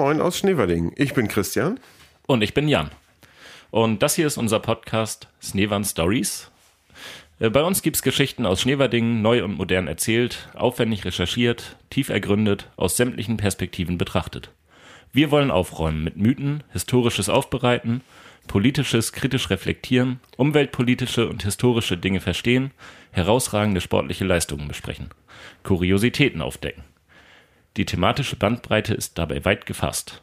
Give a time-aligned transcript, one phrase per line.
[0.00, 0.94] Moin aus Schneverding.
[0.96, 1.78] Ich bin Christian.
[2.26, 2.90] Und ich bin Jan.
[3.70, 6.50] Und das hier ist unser Podcast Schneewan Stories.
[7.38, 12.08] Äh, bei uns gibt es Geschichten aus Schneverdingen, neu und modern erzählt, aufwendig recherchiert, tief
[12.08, 14.50] ergründet, aus sämtlichen Perspektiven betrachtet.
[15.12, 18.00] Wir wollen aufräumen mit Mythen, historisches Aufbereiten,
[18.46, 22.70] politisches kritisch reflektieren, umweltpolitische und historische Dinge verstehen,
[23.10, 25.10] herausragende sportliche Leistungen besprechen,
[25.62, 26.84] Kuriositäten aufdecken.
[27.76, 30.22] Die thematische Bandbreite ist dabei weit gefasst.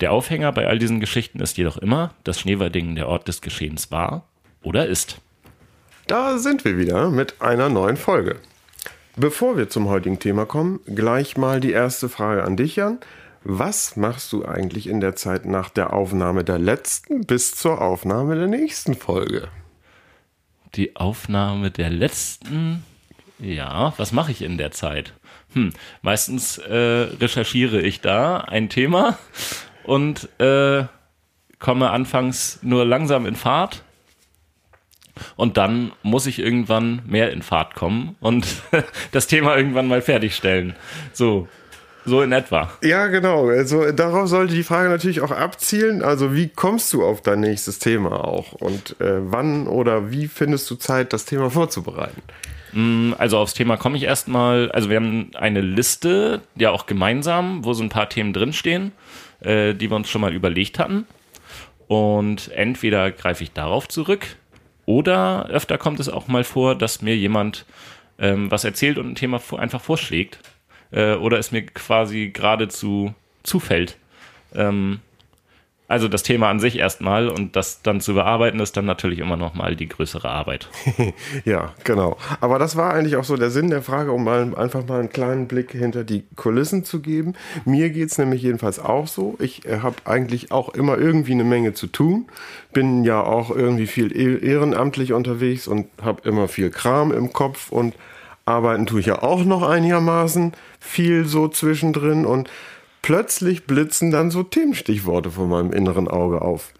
[0.00, 3.90] Der Aufhänger bei all diesen Geschichten ist jedoch immer, dass Schneverdingen der Ort des Geschehens
[3.90, 4.26] war
[4.62, 5.20] oder ist.
[6.06, 8.36] Da sind wir wieder mit einer neuen Folge.
[9.16, 12.98] Bevor wir zum heutigen Thema kommen, gleich mal die erste Frage an dich, Jan.
[13.42, 18.34] Was machst du eigentlich in der Zeit nach der Aufnahme der letzten bis zur Aufnahme
[18.34, 19.48] der nächsten Folge?
[20.74, 22.84] Die Aufnahme der letzten?
[23.40, 25.14] Ja, was mache ich in der Zeit?
[25.54, 29.18] Hm, meistens äh, recherchiere ich da ein Thema
[29.84, 30.84] und äh,
[31.58, 33.82] komme anfangs nur langsam in Fahrt.
[35.36, 38.46] Und dann muss ich irgendwann mehr in Fahrt kommen und
[39.12, 40.74] das Thema irgendwann mal fertigstellen.
[41.12, 41.48] So,
[42.06, 42.70] so in etwa.
[42.82, 43.48] Ja, genau.
[43.48, 46.02] Also darauf sollte die Frage natürlich auch abzielen.
[46.02, 48.52] Also wie kommst du auf dein nächstes Thema auch?
[48.52, 52.22] Und äh, wann oder wie findest du Zeit, das Thema vorzubereiten?
[52.72, 54.70] Mm, also aufs Thema komme ich erstmal.
[54.72, 58.92] Also wir haben eine Liste, ja auch gemeinsam, wo so ein paar Themen drinstehen,
[59.40, 61.06] äh, die wir uns schon mal überlegt hatten.
[61.88, 64.36] Und entweder greife ich darauf zurück
[64.86, 67.66] oder öfter kommt es auch mal vor, dass mir jemand
[68.18, 70.38] ähm, was erzählt und ein Thema einfach vorschlägt.
[70.92, 73.96] Äh, oder es mir quasi geradezu zufällt.
[74.54, 75.00] Ähm,
[75.90, 79.36] also das Thema an sich erstmal und das dann zu bearbeiten ist dann natürlich immer
[79.36, 80.68] noch mal die größere Arbeit.
[81.44, 82.16] ja, genau.
[82.40, 85.08] Aber das war eigentlich auch so der Sinn der Frage, um mal einfach mal einen
[85.08, 87.34] kleinen Blick hinter die Kulissen zu geben.
[87.64, 89.34] Mir geht es nämlich jedenfalls auch so.
[89.40, 92.28] Ich äh, habe eigentlich auch immer irgendwie eine Menge zu tun.
[92.72, 97.72] Bin ja auch irgendwie viel e-, ehrenamtlich unterwegs und habe immer viel Kram im Kopf
[97.72, 97.96] und
[98.46, 102.48] arbeiten tue ich ja auch noch einigermaßen viel so zwischendrin und
[103.02, 106.72] Plötzlich blitzen dann so Themenstichworte vor meinem inneren Auge auf.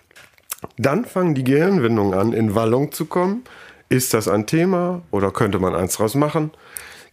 [0.77, 3.45] Dann fangen die Gehirnwindungen an, in Wallung zu kommen.
[3.89, 6.51] Ist das ein Thema oder könnte man eins draus machen?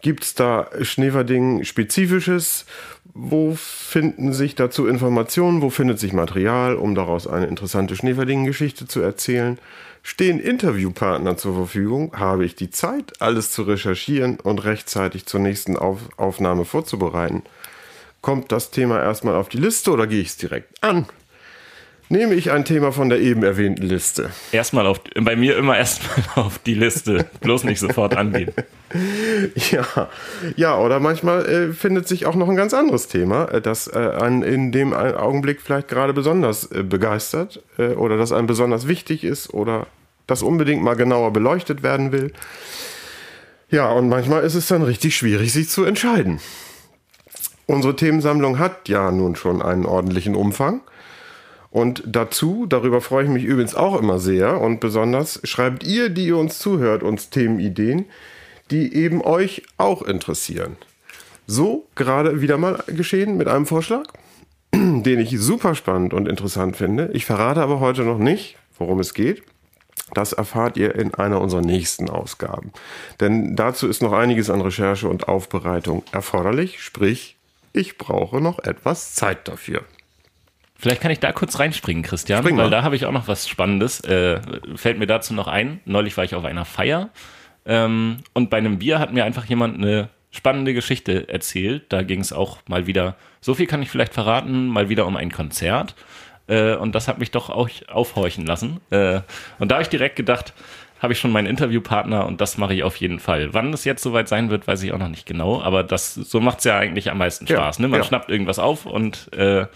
[0.01, 2.66] Gibt es da Schneverding Spezifisches?
[3.13, 5.62] Wo finden sich dazu Informationen?
[5.62, 9.57] Wo findet sich Material, um daraus eine interessante Schneverding-Geschichte zu erzählen?
[10.03, 12.13] Stehen Interviewpartner zur Verfügung?
[12.16, 17.41] Habe ich die Zeit, alles zu recherchieren und rechtzeitig zur nächsten Auf Aufnahme vorzubereiten?
[18.27, 21.05] Kommt das Thema erstmal auf die Liste oder gehe ich es direkt an?
[22.09, 24.31] Nehme ich ein Thema von der eben erwähnten Liste.
[24.51, 27.27] Erstmal auf, bei mir immer erstmal auf die Liste.
[27.39, 28.51] Bloß nicht sofort angehen.
[29.71, 30.09] Ja,
[30.55, 33.97] ja, oder manchmal äh, findet sich auch noch ein ganz anderes Thema, äh, das äh,
[33.97, 39.25] einen in dem Augenblick vielleicht gerade besonders äh, begeistert äh, oder das einem besonders wichtig
[39.25, 39.88] ist oder
[40.25, 42.33] das unbedingt mal genauer beleuchtet werden will.
[43.69, 46.39] Ja, und manchmal ist es dann richtig schwierig, sich zu entscheiden.
[47.67, 50.81] Unsere Themensammlung hat ja nun schon einen ordentlichen Umfang.
[51.69, 56.27] Und dazu, darüber freue ich mich übrigens auch immer sehr und besonders, schreibt ihr, die
[56.27, 58.06] ihr uns zuhört, uns Themenideen,
[58.72, 60.77] die eben euch auch interessieren.
[61.45, 64.06] So gerade wieder mal geschehen mit einem Vorschlag,
[64.73, 67.09] den ich super spannend und interessant finde.
[67.13, 69.44] Ich verrate aber heute noch nicht, worum es geht.
[70.13, 72.72] Das erfahrt ihr in einer unserer nächsten Ausgaben.
[73.19, 77.37] Denn dazu ist noch einiges an Recherche und Aufbereitung erforderlich, sprich
[77.73, 79.83] ich brauche noch etwas Zeit dafür.
[80.75, 83.47] Vielleicht kann ich da kurz reinspringen, Christian, Spring weil da habe ich auch noch was
[83.47, 84.00] Spannendes.
[84.01, 84.42] Äh,
[84.75, 85.80] fällt mir dazu noch ein.
[85.86, 87.09] Neulich war ich auf einer Feier
[87.68, 91.86] ähm, und bei einem Bier hat mir einfach jemand eine spannende Geschichte erzählt.
[91.89, 95.18] Da ging es auch mal wieder, so viel kann ich vielleicht verraten, mal wieder um
[95.18, 95.95] ein Konzert.
[96.47, 98.80] Äh, und das hat mich doch auch aufhorchen lassen.
[98.89, 99.21] Äh,
[99.59, 100.53] und da habe ich direkt gedacht,
[100.99, 103.53] habe ich schon meinen Interviewpartner und das mache ich auf jeden Fall.
[103.53, 106.39] Wann es jetzt soweit sein wird, weiß ich auch noch nicht genau, aber das so
[106.39, 107.77] macht es ja eigentlich am meisten Spaß.
[107.77, 107.88] Ja, ne?
[107.88, 108.05] Man ja.
[108.05, 109.67] schnappt irgendwas auf und äh,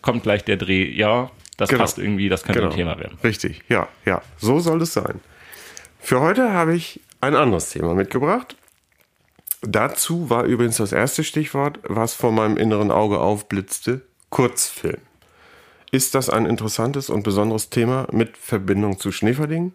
[0.00, 1.82] kommt gleich der Dreh, ja, das genau.
[1.82, 2.72] passt irgendwie, das könnte genau.
[2.72, 3.18] ein Thema werden.
[3.22, 5.20] Richtig, ja, ja, so soll es sein.
[6.00, 8.56] Für heute habe ich ein anderes Thema mitgebracht.
[9.60, 14.98] Dazu war übrigens das erste Stichwort, was vor meinem inneren Auge aufblitzte, Kurzfilm.
[15.92, 19.74] Ist das ein interessantes und besonderes Thema mit Verbindung zu Schneeverdingen?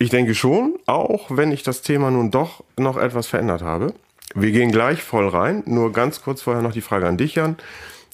[0.00, 3.94] Ich denke schon, auch wenn ich das Thema nun doch noch etwas verändert habe.
[4.34, 5.64] Wir gehen gleich voll rein.
[5.66, 7.56] Nur ganz kurz vorher noch die Frage an dich, Jan.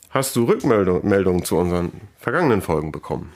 [0.08, 3.32] Hast du Rückmeldungen zu unseren vergangenen Folgen bekommen?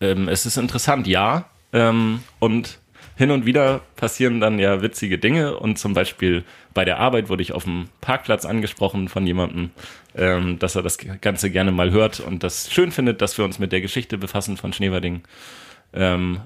[0.00, 1.46] Ähm, es ist interessant, ja.
[1.72, 2.78] Ähm, und
[3.16, 6.44] hin und wieder passieren dann ja witzige Dinge und zum Beispiel
[6.74, 9.70] bei der Arbeit wurde ich auf dem Parkplatz angesprochen von jemandem,
[10.14, 13.58] ähm, dass er das Ganze gerne mal hört und das schön findet, dass wir uns
[13.58, 15.22] mit der Geschichte befassen von Schneverding.
[15.92, 16.40] Ähm,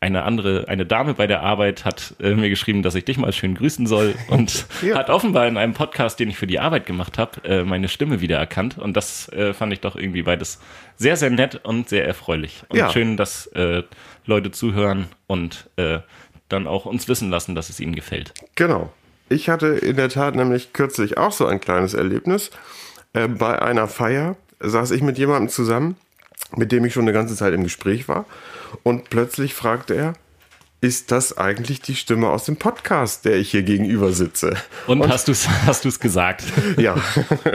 [0.00, 3.32] eine andere, eine Dame bei der Arbeit hat äh, mir geschrieben, dass ich dich mal
[3.34, 4.96] schön grüßen soll und ja.
[4.96, 8.22] hat offenbar in einem Podcast, den ich für die Arbeit gemacht habe, äh, meine Stimme
[8.22, 10.58] wiedererkannt und das äh, fand ich doch irgendwie beides
[10.96, 12.90] sehr, sehr nett und sehr erfreulich und ja.
[12.90, 13.82] schön, dass äh,
[14.24, 15.98] Leute zuhören und äh,
[16.48, 18.32] dann auch uns wissen lassen, dass es ihnen gefällt.
[18.54, 18.92] Genau.
[19.28, 22.50] Ich hatte in der Tat nämlich kürzlich auch so ein kleines Erlebnis.
[23.12, 25.96] Äh, bei einer Feier saß ich mit jemandem zusammen,
[26.56, 28.26] mit dem ich schon eine ganze Zeit im Gespräch war
[28.82, 30.14] und plötzlich fragte er,
[30.82, 34.56] ist das eigentlich die Stimme aus dem Podcast, der ich hier gegenüber sitze?
[34.86, 36.44] Und, und hast du es hast du's gesagt?
[36.78, 36.96] Ja.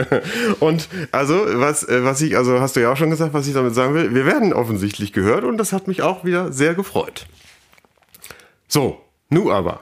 [0.60, 3.54] und also, was, äh, was ich, also hast du ja auch schon gesagt, was ich
[3.54, 7.26] damit sagen will, wir werden offensichtlich gehört und das hat mich auch wieder sehr gefreut.
[8.68, 9.80] So, nu aber.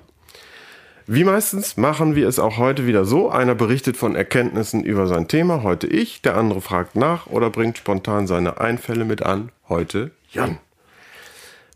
[1.07, 5.29] Wie meistens machen wir es auch heute wieder so, einer berichtet von Erkenntnissen über sein
[5.29, 10.13] Thema, heute ich, der andere fragt nach oder bringt spontan seine Einfälle mit an, heute
[10.31, 10.59] Jan.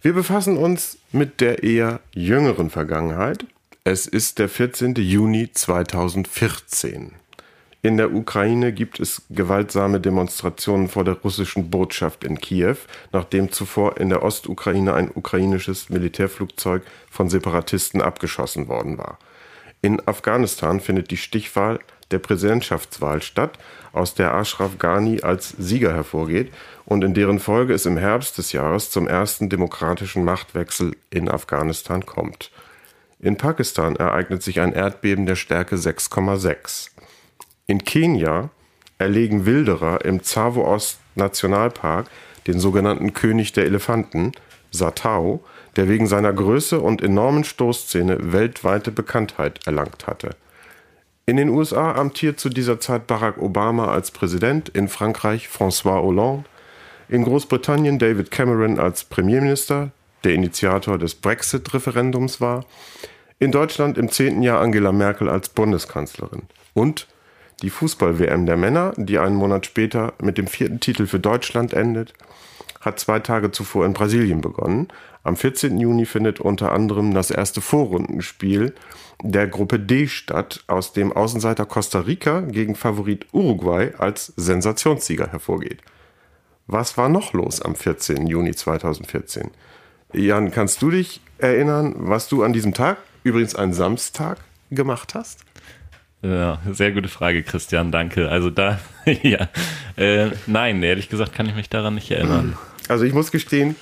[0.00, 3.44] Wir befassen uns mit der eher jüngeren Vergangenheit.
[3.84, 4.94] Es ist der 14.
[4.94, 7.12] Juni 2014.
[7.80, 12.76] In der Ukraine gibt es gewaltsame Demonstrationen vor der russischen Botschaft in Kiew,
[13.12, 19.18] nachdem zuvor in der Ostukraine ein ukrainisches Militärflugzeug von Separatisten abgeschossen worden war.
[19.80, 21.78] In Afghanistan findet die Stichwahl
[22.10, 23.58] der Präsidentschaftswahl statt,
[23.92, 26.52] aus der Ashraf Ghani als Sieger hervorgeht
[26.84, 32.04] und in deren Folge es im Herbst des Jahres zum ersten demokratischen Machtwechsel in Afghanistan
[32.04, 32.50] kommt.
[33.20, 36.90] In Pakistan ereignet sich ein Erdbeben der Stärke 6,6.
[37.70, 38.48] In Kenia
[38.96, 42.08] erlegen Wilderer im Tsavo-Ost Nationalpark
[42.46, 44.32] den sogenannten König der Elefanten,
[44.70, 45.44] Satao,
[45.76, 50.30] der wegen seiner Größe und enormen Stoßzähne weltweite Bekanntheit erlangt hatte.
[51.26, 56.44] In den USA amtiert zu dieser Zeit Barack Obama als Präsident, in Frankreich François Hollande,
[57.10, 59.90] in Großbritannien David Cameron als Premierminister,
[60.24, 62.64] der Initiator des Brexit-Referendums war,
[63.38, 67.06] in Deutschland im zehnten Jahr Angela Merkel als Bundeskanzlerin und
[67.62, 72.14] die Fußball-WM der Männer, die einen Monat später mit dem vierten Titel für Deutschland endet,
[72.80, 74.88] hat zwei Tage zuvor in Brasilien begonnen.
[75.24, 75.78] Am 14.
[75.78, 78.74] Juni findet unter anderem das erste Vorrundenspiel
[79.22, 85.82] der Gruppe D statt, aus dem Außenseiter Costa Rica gegen Favorit Uruguay als Sensationssieger hervorgeht.
[86.68, 88.26] Was war noch los am 14.
[88.26, 89.50] Juni 2014?
[90.12, 94.38] Jan, kannst du dich erinnern, was du an diesem Tag, übrigens ein Samstag,
[94.70, 95.47] gemacht hast?
[96.22, 98.28] Ja, sehr gute Frage, Christian, danke.
[98.28, 98.80] Also da,
[99.22, 99.48] ja,
[99.96, 102.56] äh, nein, ehrlich gesagt kann ich mich daran nicht erinnern.
[102.88, 103.76] Also ich muss gestehen,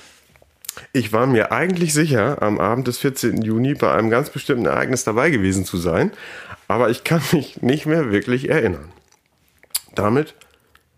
[0.93, 3.41] ich war mir eigentlich sicher, am Abend des 14.
[3.41, 6.11] Juni bei einem ganz bestimmten Ereignis dabei gewesen zu sein,
[6.67, 8.91] aber ich kann mich nicht mehr wirklich erinnern.
[9.95, 10.35] Damit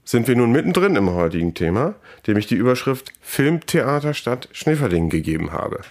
[0.03, 1.95] sind wir nun mittendrin im heutigen Thema,
[2.27, 5.81] dem ich die Überschrift Filmtheater statt Schneeferding gegeben habe.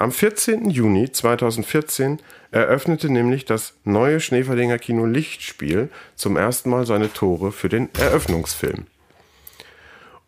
[0.00, 0.70] Am 14.
[0.70, 2.20] Juni 2014
[2.52, 8.86] eröffnete nämlich das neue Schneeferdinger Kino Lichtspiel zum ersten Mal seine Tore für den Eröffnungsfilm.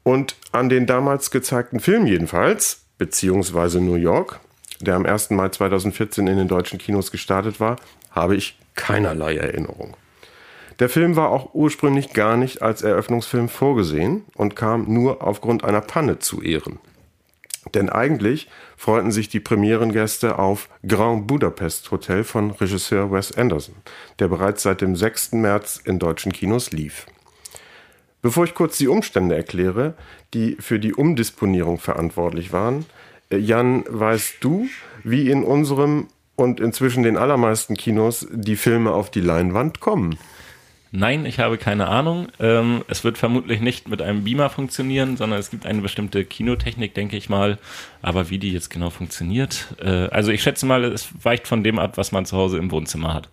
[0.02, 4.40] Und an den damals gezeigten Film jedenfalls beziehungsweise New York,
[4.80, 5.30] der am 1.
[5.30, 7.76] Mai 2014 in den deutschen Kinos gestartet war,
[8.10, 9.96] habe ich keinerlei Erinnerung.
[10.80, 15.80] Der Film war auch ursprünglich gar nicht als Eröffnungsfilm vorgesehen und kam nur aufgrund einer
[15.80, 16.78] Panne zu Ehren.
[17.74, 23.76] Denn eigentlich freuten sich die Premierengäste auf Grand Budapest Hotel von Regisseur Wes Anderson,
[24.18, 25.32] der bereits seit dem 6.
[25.32, 27.06] März in deutschen Kinos lief.
[28.20, 29.94] Bevor ich kurz die Umstände erkläre,
[30.34, 32.86] die für die Umdisponierung verantwortlich waren,
[33.30, 34.68] äh, Jan, weißt du,
[35.02, 40.18] wie in unserem und inzwischen den allermeisten Kinos die Filme auf die Leinwand kommen?
[40.94, 42.28] Nein, ich habe keine Ahnung.
[42.38, 46.92] Ähm, es wird vermutlich nicht mit einem Beamer funktionieren, sondern es gibt eine bestimmte Kinotechnik,
[46.92, 47.58] denke ich mal.
[48.02, 51.78] Aber wie die jetzt genau funktioniert, äh, also ich schätze mal, es weicht von dem
[51.78, 53.30] ab, was man zu Hause im Wohnzimmer hat.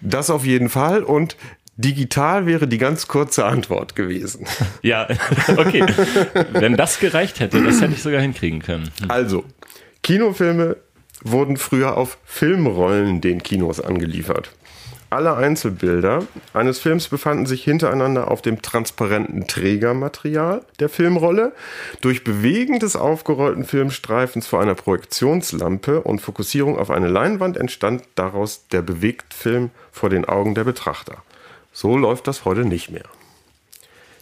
[0.00, 1.04] Das auf jeden Fall.
[1.04, 1.36] Und
[1.76, 4.46] Digital wäre die ganz kurze Antwort gewesen.
[4.82, 5.06] Ja,
[5.56, 5.86] okay.
[6.50, 8.90] Wenn das gereicht hätte, das hätte ich sogar hinkriegen können.
[9.00, 9.10] Hm.
[9.10, 9.44] Also,
[10.02, 10.76] Kinofilme
[11.22, 14.50] wurden früher auf Filmrollen den Kinos angeliefert.
[15.12, 21.52] Alle Einzelbilder eines Films befanden sich hintereinander auf dem transparenten Trägermaterial der Filmrolle.
[22.00, 28.66] Durch Bewegen des aufgerollten Filmstreifens vor einer Projektionslampe und Fokussierung auf eine Leinwand entstand daraus
[28.68, 31.18] der Bewegtfilm vor den Augen der Betrachter.
[31.74, 33.04] So läuft das heute nicht mehr.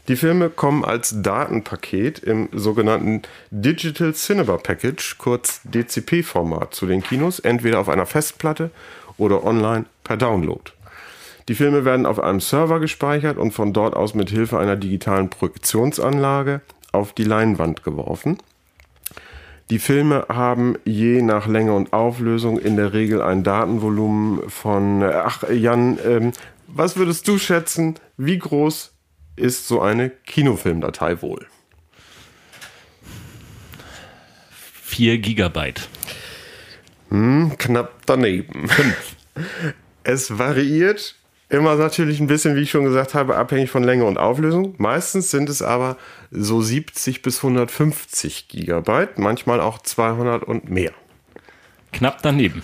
[0.08, 7.38] Die Filme kommen als Datenpaket im sogenannten Digital Cinema Package, kurz DCP-Format, zu den Kinos,
[7.38, 8.72] entweder auf einer Festplatte
[9.18, 10.72] oder online per Download.
[11.50, 15.30] Die Filme werden auf einem Server gespeichert und von dort aus mit Hilfe einer digitalen
[15.30, 16.60] Projektionsanlage
[16.92, 18.38] auf die Leinwand geworfen.
[19.68, 25.42] Die Filme haben je nach Länge und Auflösung in der Regel ein Datenvolumen von, ach
[25.50, 26.30] Jan, ähm,
[26.68, 28.92] was würdest du schätzen, wie groß
[29.34, 31.48] ist so eine Kinofilmdatei wohl?
[34.84, 35.88] 4 Gigabyte.
[37.08, 38.70] Hm, knapp daneben.
[40.04, 41.16] Es variiert
[41.50, 44.74] immer natürlich ein bisschen, wie ich schon gesagt habe, abhängig von Länge und Auflösung.
[44.78, 45.96] Meistens sind es aber
[46.30, 50.92] so 70 bis 150 Gigabyte, manchmal auch 200 und mehr.
[51.92, 52.62] Knapp daneben.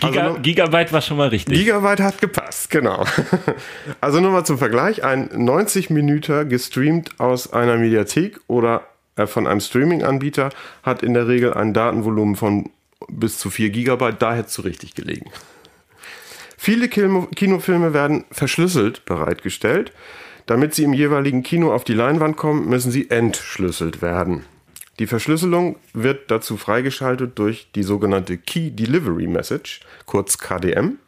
[0.00, 1.58] Giga, also, Gigabyte war schon mal richtig.
[1.58, 3.04] Gigabyte hat gepasst, genau.
[4.00, 9.48] Also nur mal zum Vergleich: ein 90 Minuten gestreamt aus einer Mediathek oder äh, von
[9.48, 10.50] einem Streaming-Anbieter
[10.84, 12.70] hat in der Regel ein Datenvolumen von
[13.08, 14.22] bis zu 4 Gigabyte.
[14.22, 15.30] Da hättest du richtig gelegen.
[16.60, 19.92] Viele Kinofilme werden verschlüsselt bereitgestellt.
[20.46, 24.44] Damit sie im jeweiligen Kino auf die Leinwand kommen, müssen sie entschlüsselt werden.
[24.98, 30.98] Die Verschlüsselung wird dazu freigeschaltet durch die sogenannte Key Delivery Message, kurz KDM.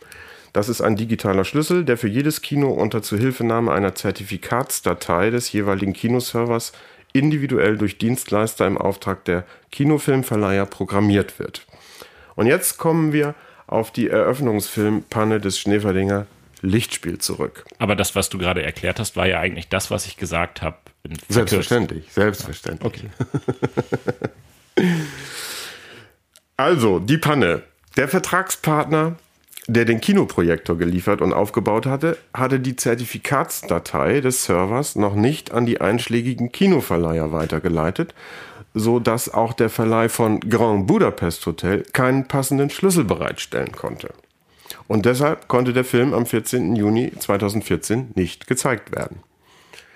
[0.52, 5.94] Das ist ein digitaler Schlüssel, der für jedes Kino unter Zuhilfenahme einer Zertifikatsdatei des jeweiligen
[5.94, 6.72] Kinoservers
[7.12, 11.66] individuell durch Dienstleister im Auftrag der Kinofilmverleiher programmiert wird.
[12.36, 13.34] Und jetzt kommen wir
[13.70, 16.26] auf die Eröffnungsfilmpanne des Schneeferdinger
[16.62, 17.64] Lichtspiel zurück.
[17.78, 20.76] Aber das, was du gerade erklärt hast, war ja eigentlich das, was ich gesagt habe.
[21.28, 22.86] Selbstverständlich, selbstverständlich.
[22.86, 23.10] Okay.
[26.56, 27.62] also, die Panne.
[27.96, 29.16] Der Vertragspartner,
[29.66, 35.66] der den Kinoprojektor geliefert und aufgebaut hatte, hatte die Zertifikatsdatei des Servers noch nicht an
[35.66, 38.14] die einschlägigen Kinoverleiher weitergeleitet,
[38.74, 44.10] so dass auch der Verleih von Grand Budapest Hotel keinen passenden Schlüssel bereitstellen konnte.
[44.86, 46.76] Und deshalb konnte der Film am 14.
[46.76, 49.20] Juni 2014 nicht gezeigt werden.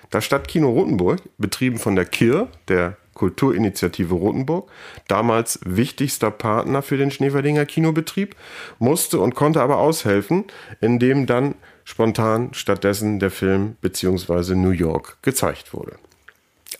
[0.09, 4.69] Das Stadtkino Rothenburg, betrieben von der KIR, der Kulturinitiative Rothenburg,
[5.07, 8.35] damals wichtigster Partner für den Schneeverdinger Kinobetrieb,
[8.77, 10.45] musste und konnte aber aushelfen,
[10.81, 11.55] indem dann
[11.85, 14.55] spontan stattdessen der Film bzw.
[14.55, 15.97] New York gezeigt wurde.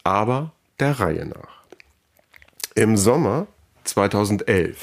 [0.03, 1.54] Aber der Reihe nach.
[2.77, 3.47] Im Sommer
[3.85, 4.75] 2011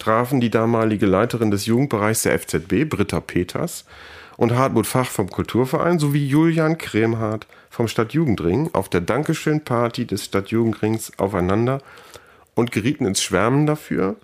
[0.00, 3.84] trafen die damalige Leiterin des Jugendbereichs der FZB, Britta Peters,
[4.36, 11.16] und Hartmut Fach vom Kulturverein sowie Julian Kremhardt vom Stadtjugendring auf der Dankeschön-Party des Stadtjugendrings
[11.20, 11.80] aufeinander
[12.56, 14.16] und gerieten ins Schwärmen dafür,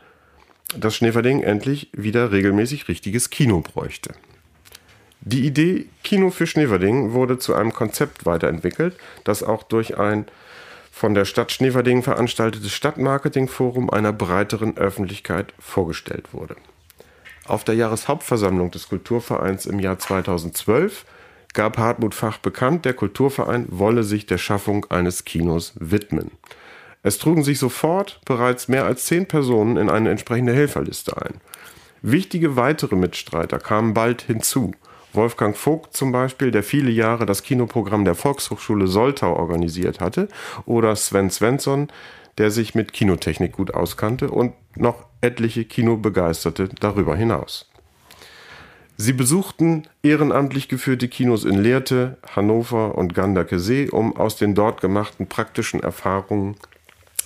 [0.77, 4.11] dass Schneverding endlich wieder regelmäßig richtiges Kino bräuchte.
[5.21, 10.27] Die Idee Kino für Schneverding wurde zu einem Konzept weiterentwickelt, das auch durch ein
[10.99, 16.57] von der Stadt Schneverding veranstaltetes Stadtmarketingforum einer breiteren Öffentlichkeit vorgestellt wurde.
[17.47, 21.05] Auf der Jahreshauptversammlung des Kulturvereins im Jahr 2012
[21.55, 26.33] gab Hartmut Fach bekannt, der Kulturverein wolle sich der Schaffung eines Kinos widmen.
[27.05, 31.41] Es trugen sich sofort bereits mehr als zehn Personen in eine entsprechende Helferliste ein.
[32.03, 34.73] Wichtige weitere Mitstreiter kamen bald hinzu.
[35.13, 40.29] Wolfgang Vogt zum Beispiel, der viele Jahre das Kinoprogramm der Volkshochschule Soltau organisiert hatte,
[40.67, 41.89] oder Sven Svensson,
[42.37, 47.69] der sich mit Kinotechnik gut auskannte und noch etliche Kinobegeisterte darüber hinaus.
[48.97, 55.29] Sie besuchten ehrenamtlich geführte Kinos in Lehrte, Hannover und Gandakesee, um aus den dort gemachten
[55.29, 56.57] praktischen Erfahrungen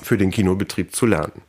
[0.02, 1.40] für den Kinobetrieb zu lernen.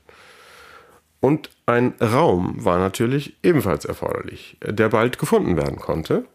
[1.23, 6.25] Und ein Raum war natürlich ebenfalls erforderlich, der bald gefunden werden konnte.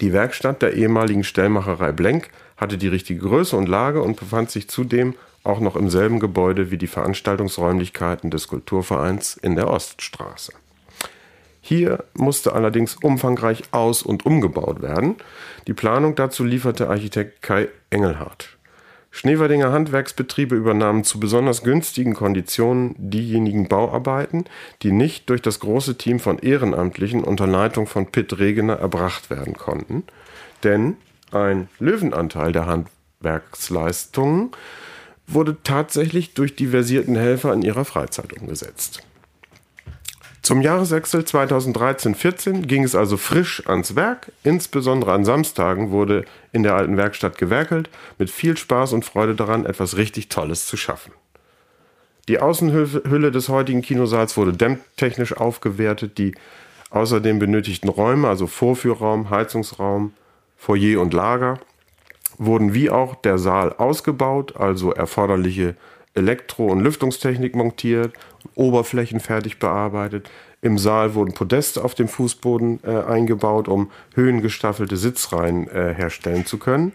[0.00, 4.68] Die Werkstatt der ehemaligen Stellmacherei Blenk hatte die richtige Größe und Lage und befand sich
[4.68, 10.52] zudem auch noch im selben Gebäude wie die Veranstaltungsräumlichkeiten des Kulturvereins in der Oststraße.
[11.60, 15.14] Hier musste allerdings umfangreich aus- und umgebaut werden.
[15.68, 18.58] Die Planung dazu lieferte Architekt Kai Engelhardt.
[19.14, 24.46] Schneewerdinger Handwerksbetriebe übernahmen zu besonders günstigen Konditionen diejenigen Bauarbeiten,
[24.82, 29.52] die nicht durch das große Team von Ehrenamtlichen unter Leitung von Pitt Regener erbracht werden
[29.52, 30.04] konnten,
[30.64, 30.96] denn
[31.30, 34.50] ein Löwenanteil der Handwerksleistungen
[35.26, 39.02] wurde tatsächlich durch die versierten Helfer in ihrer Freizeit umgesetzt.
[40.42, 44.32] Zum Jahreswechsel 2013-14 ging es also frisch ans Werk.
[44.42, 49.66] Insbesondere an Samstagen wurde in der alten Werkstatt gewerkelt, mit viel Spaß und Freude daran,
[49.66, 51.12] etwas richtig Tolles zu schaffen.
[52.26, 56.18] Die Außenhülle des heutigen Kinosaals wurde dämmtechnisch aufgewertet.
[56.18, 56.34] Die
[56.90, 60.12] außerdem benötigten Räume, also Vorführraum, Heizungsraum,
[60.56, 61.60] Foyer und Lager,
[62.36, 65.76] wurden wie auch der Saal ausgebaut, also erforderliche
[66.14, 68.12] Elektro- und Lüftungstechnik montiert,
[68.54, 70.30] Oberflächen fertig bearbeitet.
[70.60, 76.58] Im Saal wurden Podeste auf dem Fußboden äh, eingebaut, um höhengestaffelte Sitzreihen äh, herstellen zu
[76.58, 76.92] können.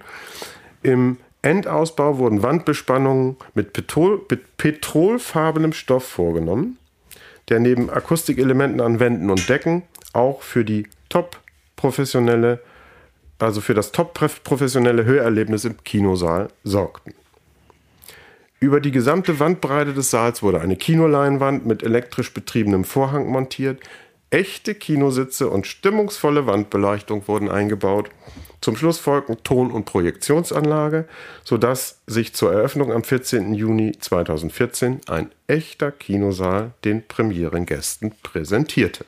[0.84, 6.78] Im Endausbau wurden Wandbespannungen mit, Petrol, mit petrolfarbenem Stoff vorgenommen,
[7.50, 9.84] der neben Akustikelementen an Wänden und Decken
[10.14, 11.40] auch für die top
[11.76, 12.60] professionelle,
[13.40, 17.14] also für das top professionelle Hörerlebnis im Kinosaal sorgten.
[18.60, 23.82] Über die gesamte Wandbreite des Saals wurde eine Kinoleinwand mit elektrisch betriebenem Vorhang montiert.
[24.32, 28.10] Echte Kinositze und stimmungsvolle Wandbeleuchtung wurden eingebaut.
[28.60, 31.06] Zum Schluss folgten Ton- und Projektionsanlage,
[31.44, 33.54] sodass sich zur Eröffnung am 14.
[33.54, 39.06] Juni 2014 ein echter Kinosaal den Premierengästen präsentierte.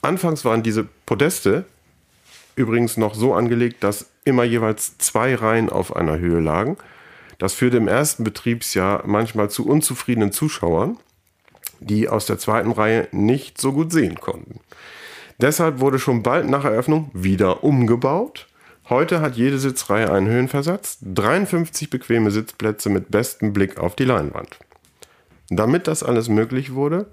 [0.00, 1.64] Anfangs waren diese Podeste
[2.54, 6.76] übrigens noch so angelegt, dass immer jeweils zwei Reihen auf einer Höhe lagen.
[7.38, 10.98] Das führte im ersten Betriebsjahr manchmal zu unzufriedenen Zuschauern,
[11.80, 14.60] die aus der zweiten Reihe nicht so gut sehen konnten.
[15.40, 18.46] Deshalb wurde schon bald nach Eröffnung wieder umgebaut.
[18.88, 24.58] Heute hat jede Sitzreihe einen Höhenversatz, 53 bequeme Sitzplätze mit bestem Blick auf die Leinwand.
[25.48, 27.06] Damit das alles möglich wurde,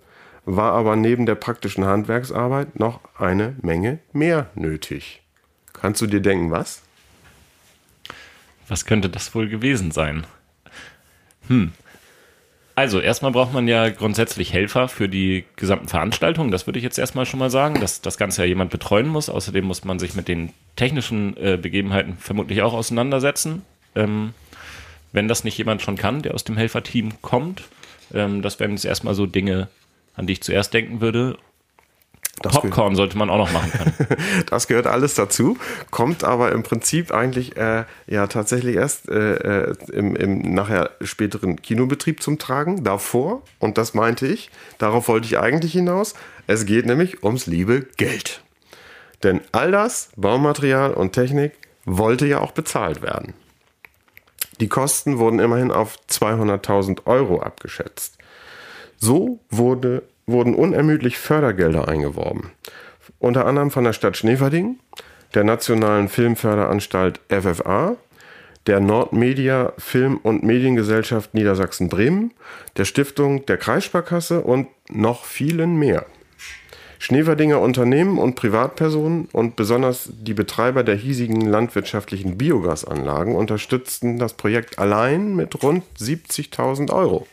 [0.45, 5.21] war aber neben der praktischen Handwerksarbeit noch eine Menge mehr nötig.
[5.73, 6.81] Kannst du dir denken, was?
[8.71, 10.25] Was könnte das wohl gewesen sein?
[11.49, 11.73] Hm.
[12.73, 16.51] Also, erstmal braucht man ja grundsätzlich Helfer für die gesamten Veranstaltungen.
[16.51, 19.27] Das würde ich jetzt erstmal schon mal sagen, dass das Ganze ja jemand betreuen muss.
[19.27, 23.63] Außerdem muss man sich mit den technischen äh, Begebenheiten vermutlich auch auseinandersetzen.
[23.93, 24.33] Ähm,
[25.11, 27.63] wenn das nicht jemand schon kann, der aus dem Helferteam kommt.
[28.13, 29.67] Ähm, das wären jetzt erstmal so Dinge,
[30.15, 31.37] an die ich zuerst denken würde.
[32.41, 34.43] Das Popcorn sollte man auch noch machen können.
[34.49, 35.57] das gehört alles dazu,
[35.91, 41.61] kommt aber im Prinzip eigentlich äh, ja tatsächlich erst äh, äh, im, im nachher späteren
[41.61, 42.83] Kinobetrieb zum Tragen.
[42.83, 46.15] Davor, und das meinte ich, darauf wollte ich eigentlich hinaus,
[46.47, 48.41] es geht nämlich ums liebe Geld.
[49.23, 51.53] Denn all das, Baumaterial und Technik,
[51.85, 53.33] wollte ja auch bezahlt werden.
[54.59, 58.17] Die Kosten wurden immerhin auf 200.000 Euro abgeschätzt.
[58.97, 62.51] So wurde, wurden unermüdlich Fördergelder eingeworben.
[63.19, 64.79] Unter anderem von der Stadt Schneverding,
[65.33, 67.95] der Nationalen Filmförderanstalt FFA,
[68.67, 72.31] der Nordmedia Film- und Mediengesellschaft Niedersachsen-Bremen,
[72.77, 76.05] der Stiftung der Kreissparkasse und noch vielen mehr.
[76.99, 84.77] Schneeverdinger Unternehmen und Privatpersonen und besonders die Betreiber der hiesigen landwirtschaftlichen Biogasanlagen unterstützten das Projekt
[84.77, 87.25] allein mit rund 70.000 Euro.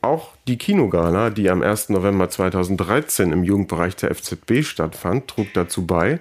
[0.00, 1.88] Auch die Kinogala, die am 1.
[1.88, 6.20] November 2013 im Jugendbereich der FZB stattfand, trug dazu bei.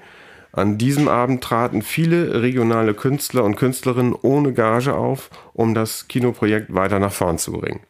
[0.51, 6.73] An diesem Abend traten viele regionale Künstler und Künstlerinnen ohne Gage auf, um das Kinoprojekt
[6.73, 7.81] weiter nach vorn zu bringen.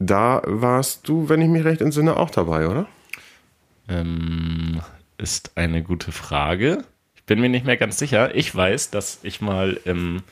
[0.00, 2.88] Da warst du, wenn ich mich recht entsinne, auch dabei, oder?
[3.88, 4.80] Ähm,
[5.18, 6.84] ist eine gute Frage.
[7.14, 8.34] Ich bin mir nicht mehr ganz sicher.
[8.34, 10.22] Ich weiß, dass ich mal im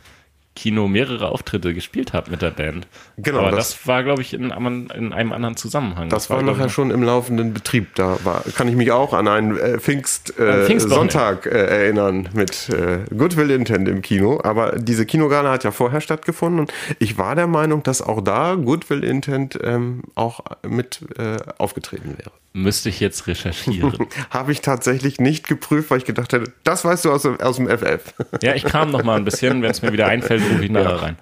[0.59, 2.89] Kino mehrere Auftritte gespielt habe mit der Band.
[3.17, 3.39] Genau.
[3.39, 6.09] Aber das, das war, glaube ich, in, in, einem anderen Zusammenhang.
[6.09, 7.95] Das, das war, nachher schon im laufenden Betrieb.
[7.95, 12.71] Da war, kann ich mich auch an einen äh, Pfingst, äh, Sonntag äh, erinnern mit
[12.71, 14.41] äh, Goodwill Intent im Kino.
[14.43, 18.57] Aber diese Kinogala hat ja vorher stattgefunden und ich war der Meinung, dass auch da
[18.57, 22.33] Goodwill Intent ähm, auch mit äh, aufgetreten wäre.
[22.55, 24.09] Müsste ich jetzt recherchieren.
[24.31, 27.69] Habe ich tatsächlich nicht geprüft, weil ich gedacht hätte, das weißt du aus, aus dem
[27.69, 28.15] FF.
[28.43, 30.97] ja, ich kam noch mal ein bisschen, wenn es mir wieder einfällt, nachher ja.
[30.97, 31.17] rein.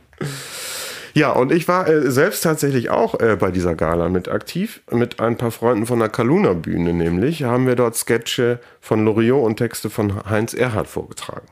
[1.17, 5.19] Ja, und ich war äh, selbst tatsächlich auch äh, bei dieser Gala mit aktiv, mit
[5.19, 9.57] ein paar Freunden von der Kaluna Bühne nämlich, haben wir dort Sketche von Loriot und
[9.57, 11.47] Texte von Heinz Erhardt vorgetragen.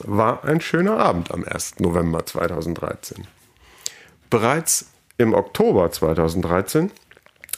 [0.00, 1.80] War ein schöner Abend am 1.
[1.80, 3.26] November 2013.
[4.28, 6.90] Bereits im Oktober 2013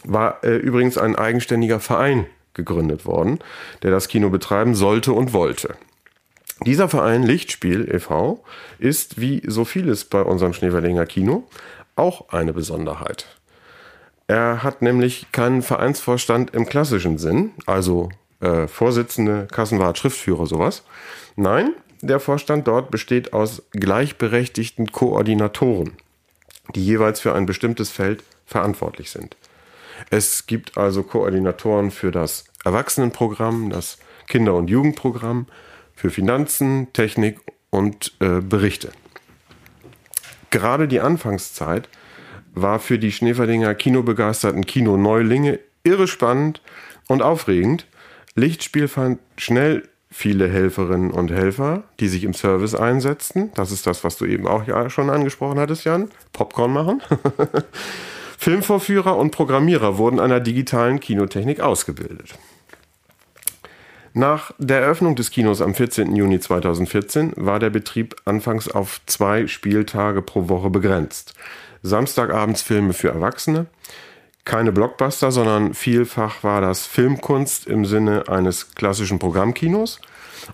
[0.04, 3.40] war äh, übrigens ein eigenständiger Verein gegründet worden,
[3.82, 5.74] der das Kino betreiben sollte und wollte.
[6.60, 8.44] Dieser Verein Lichtspiel e.V.
[8.78, 11.44] ist, wie so vieles bei unserem Schneeverlinger Kino,
[11.96, 13.26] auch eine Besonderheit.
[14.26, 18.08] Er hat nämlich keinen Vereinsvorstand im klassischen Sinn, also
[18.40, 20.84] äh, Vorsitzende, Kassenwart, Schriftführer, sowas.
[21.36, 25.92] Nein, der Vorstand dort besteht aus gleichberechtigten Koordinatoren,
[26.74, 29.36] die jeweils für ein bestimmtes Feld verantwortlich sind.
[30.10, 35.46] Es gibt also Koordinatoren für das Erwachsenenprogramm, das Kinder- und Jugendprogramm,
[35.94, 38.92] für Finanzen, Technik und äh, Berichte.
[40.50, 41.88] Gerade die Anfangszeit
[42.54, 46.62] war für die Schneeferdinger kinobegeisterten Kino-Neulinge irre spannend
[47.08, 47.86] und aufregend.
[48.34, 53.50] Lichtspiel fand schnell viele Helferinnen und Helfer, die sich im Service einsetzten.
[53.54, 56.08] Das ist das, was du eben auch schon angesprochen hattest, Jan.
[56.32, 57.02] Popcorn machen.
[58.38, 62.34] Filmvorführer und Programmierer wurden an der digitalen Kinotechnik ausgebildet.
[64.16, 66.14] Nach der Eröffnung des Kinos am 14.
[66.14, 71.34] Juni 2014 war der Betrieb anfangs auf zwei Spieltage pro Woche begrenzt.
[71.82, 73.66] Samstagabends Filme für Erwachsene,
[74.44, 80.00] keine Blockbuster, sondern vielfach war das Filmkunst im Sinne eines klassischen Programmkinos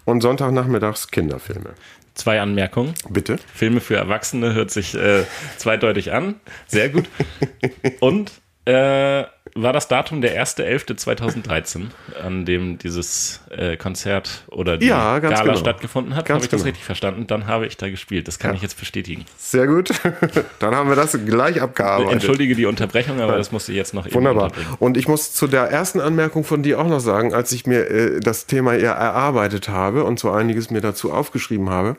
[0.07, 1.75] und Sonntagnachmittags Kinderfilme.
[2.14, 2.94] Zwei Anmerkungen.
[3.11, 3.38] Bitte.
[3.53, 5.25] Filme für Erwachsene hört sich äh,
[5.59, 6.37] zweideutig an.
[6.66, 7.11] Sehr gut.
[8.01, 8.33] Und
[8.64, 11.86] äh, war das Datum der 1.11.2013,
[12.22, 15.58] an dem dieses äh, Konzert oder die Ja, ganz Gala genau.
[15.58, 16.26] stattgefunden hat.
[16.26, 16.68] Ganz Habe ich das genau.
[16.68, 17.26] richtig verstanden?
[17.26, 18.28] Dann habe ich da gespielt.
[18.28, 19.24] Das kann ich jetzt bestätigen.
[19.36, 19.90] Sehr gut.
[20.58, 22.12] Dann haben wir das gleich abgearbeitet.
[22.12, 24.52] Entschuldige die Unterbrechung, aber das musste ich jetzt noch eben Wunderbar.
[24.78, 27.88] Und ich muss zu der ersten Anmerkung von dir auch noch sagen, als ich mir
[27.90, 31.96] äh, das Thema eher erarbeitet habe und so einiges mir dazu aufgeschrieben habe.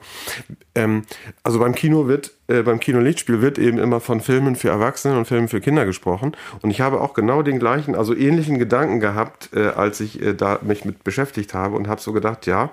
[0.75, 1.03] Ähm,
[1.43, 5.25] also beim Kino wird, äh, beim Kino-Lichtspiel wird eben immer von Filmen für Erwachsene und
[5.25, 6.35] Filmen für Kinder gesprochen.
[6.61, 10.33] Und ich habe auch genau den gleichen, also ähnlichen Gedanken gehabt, äh, als ich äh,
[10.33, 12.71] da mich mit beschäftigt habe und habe so gedacht, ja,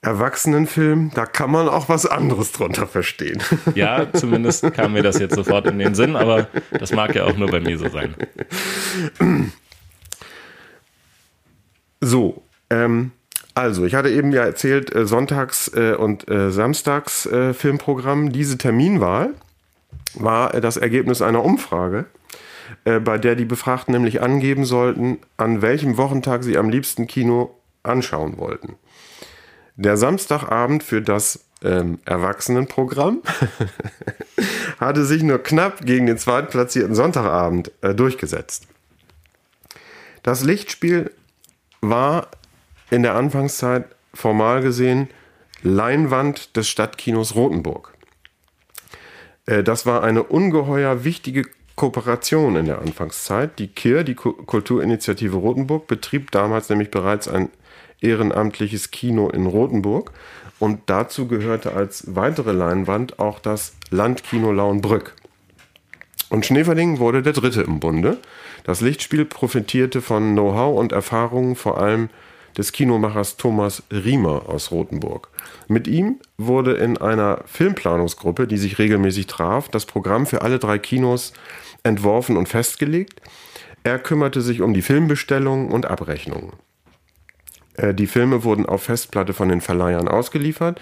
[0.00, 3.42] Erwachsenenfilm, da kann man auch was anderes drunter verstehen.
[3.74, 7.36] Ja, zumindest kam mir das jetzt sofort in den Sinn, aber das mag ja auch
[7.36, 8.14] nur bei mir so sein.
[12.00, 13.12] So, ähm,
[13.54, 18.32] also ich hatte eben ja erzählt, äh, Sonntags- äh, und äh, Samstags äh, Filmprogramm.
[18.32, 19.34] Diese Terminwahl
[20.14, 22.04] war das Ergebnis einer Umfrage,
[22.84, 28.38] bei der die Befragten nämlich angeben sollten, an welchem Wochentag sie am liebsten Kino anschauen
[28.38, 28.76] wollten.
[29.76, 33.22] Der Samstagabend für das ähm, Erwachsenenprogramm
[34.80, 38.66] hatte sich nur knapp gegen den zweitplatzierten Sonntagabend durchgesetzt.
[40.22, 41.10] Das Lichtspiel
[41.80, 42.28] war
[42.92, 45.08] in der Anfangszeit formal gesehen
[45.62, 47.94] Leinwand des Stadtkinos Rothenburg.
[49.46, 53.58] Äh, Das war eine ungeheuer wichtige Kooperation in der Anfangszeit.
[53.58, 57.48] Die KIR, die Ku- Kulturinitiative Rothenburg, betrieb damals nämlich bereits ein
[58.02, 60.12] ehrenamtliches Kino in Rothenburg
[60.58, 65.14] und dazu gehörte als weitere Leinwand auch das Landkino Lauenbrück.
[66.28, 68.18] Und Schneeverding wurde der dritte im Bunde.
[68.64, 72.10] Das Lichtspiel profitierte von Know-how und Erfahrungen vor allem
[72.56, 75.28] des Kinomachers Thomas Riemer aus Rothenburg.
[75.68, 80.78] Mit ihm wurde in einer Filmplanungsgruppe, die sich regelmäßig traf, das Programm für alle drei
[80.78, 81.32] Kinos
[81.82, 83.20] entworfen und festgelegt.
[83.84, 86.52] Er kümmerte sich um die Filmbestellungen und Abrechnungen.
[87.74, 90.80] Äh, Die Filme wurden auf Festplatte von den Verleihern ausgeliefert,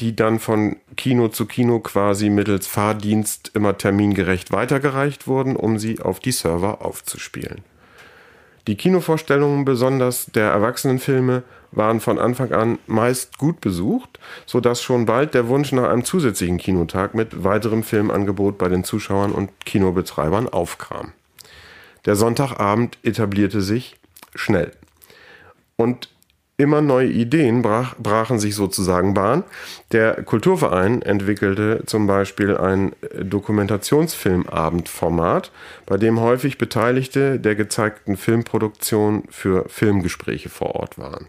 [0.00, 6.00] die dann von Kino zu Kino quasi mittels Fahrdienst immer termingerecht weitergereicht wurden, um sie
[6.00, 7.62] auf die Server aufzuspielen.
[8.68, 15.32] Die Kinovorstellungen, besonders der Erwachsenenfilme, waren von Anfang an meist gut besucht, sodass schon bald
[15.32, 21.12] der Wunsch nach einem zusätzlichen Kinotag mit weiterem Filmangebot bei den Zuschauern und Kinobetreibern aufkam.
[22.04, 23.96] Der Sonntagabend etablierte sich
[24.34, 24.72] schnell.
[25.76, 26.10] Und
[26.58, 29.44] immer neue Ideen brach, brachen sich sozusagen Bahn.
[29.92, 35.52] Der Kulturverein entwickelte zum Beispiel ein Dokumentationsfilmabendformat,
[35.86, 41.28] bei dem häufig Beteiligte der gezeigten Filmproduktion für Filmgespräche vor Ort waren.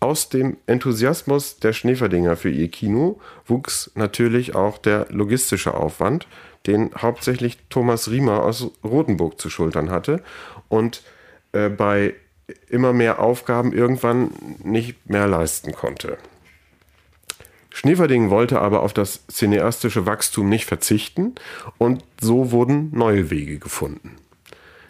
[0.00, 6.26] Aus dem Enthusiasmus der Schneeferdinger für ihr Kino wuchs natürlich auch der logistische Aufwand,
[6.66, 10.20] den hauptsächlich Thomas Riemer aus Rothenburg zu schultern hatte
[10.68, 11.04] und
[11.52, 12.14] äh, bei
[12.68, 14.30] immer mehr Aufgaben irgendwann
[14.62, 16.18] nicht mehr leisten konnte.
[17.72, 21.34] Schneeverding wollte aber auf das cineastische Wachstum nicht verzichten
[21.78, 24.16] und so wurden neue Wege gefunden.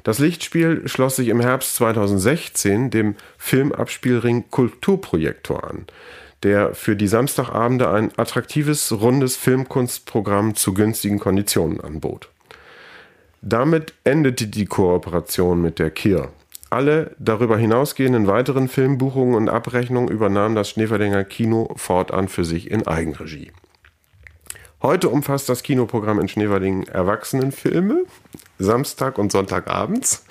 [0.02, 5.86] Das Lichtspiel schloss sich im Herbst 2016 dem Filmabspielring Kulturprojektor an,
[6.42, 12.30] der für die Samstagabende ein attraktives, rundes Filmkunstprogramm zu günstigen Konditionen anbot.
[13.42, 16.30] Damit endete die Kooperation mit der KIR.
[16.70, 22.86] Alle darüber hinausgehenden weiteren Filmbuchungen und Abrechnungen übernahm das Schneeferdinger Kino fortan für sich in
[22.86, 23.50] Eigenregie.
[24.80, 28.04] Heute umfasst das Kinoprogramm in Schneverdingen Erwachsenenfilme,
[28.58, 30.24] Samstag und Sonntagabends,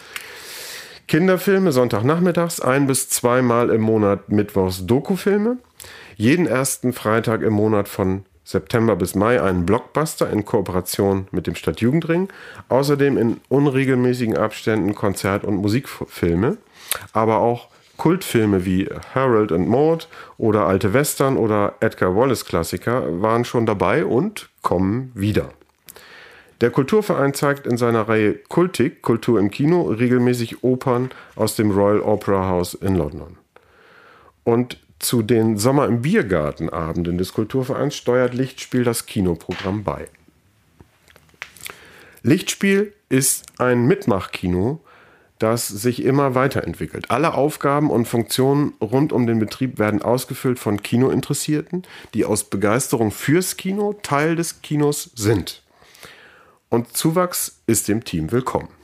[1.08, 5.58] Kinderfilme Sonntagnachmittags, ein bis zweimal im Monat Mittwochs Dokufilme,
[6.16, 11.54] jeden ersten Freitag im Monat von September bis Mai einen Blockbuster in Kooperation mit dem
[11.54, 12.30] Stadtjugendring,
[12.68, 16.58] außerdem in unregelmäßigen Abständen Konzert- und Musikfilme,
[17.14, 20.08] aber auch Kultfilme wie Harold and Maud
[20.40, 25.52] oder alte Western oder Edgar Wallace Klassiker waren schon dabei und kommen wieder.
[26.62, 32.02] Der Kulturverein zeigt in seiner Reihe Kultik, Kultur im Kino, regelmäßig Opern aus dem Royal
[32.02, 33.38] Opera House in London.
[34.44, 40.08] Und zu den Sommer im Biergartenabenden des Kulturvereins steuert Lichtspiel das Kinoprogramm bei.
[42.22, 44.82] Lichtspiel ist ein Mitmachkino,
[45.40, 47.10] das sich immer weiterentwickelt.
[47.10, 51.84] Alle Aufgaben und Funktionen rund um den Betrieb werden ausgefüllt von Kinointeressierten,
[52.14, 55.64] die aus Begeisterung fürs Kino Teil des Kinos sind.
[56.68, 58.79] Und Zuwachs ist dem Team willkommen.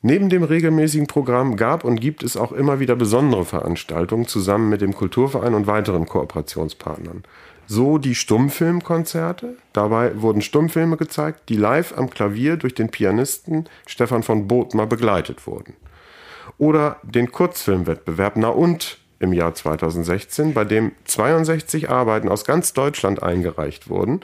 [0.00, 4.80] Neben dem regelmäßigen Programm gab und gibt es auch immer wieder besondere Veranstaltungen zusammen mit
[4.80, 7.24] dem Kulturverein und weiteren Kooperationspartnern.
[7.66, 9.56] So die Stummfilmkonzerte.
[9.72, 15.46] Dabei wurden Stummfilme gezeigt, die live am Klavier durch den Pianisten Stefan von Bothmer begleitet
[15.46, 15.74] wurden.
[16.58, 23.22] Oder den Kurzfilmwettbewerb Na und im Jahr 2016, bei dem 62 Arbeiten aus ganz Deutschland
[23.22, 24.20] eingereicht wurden,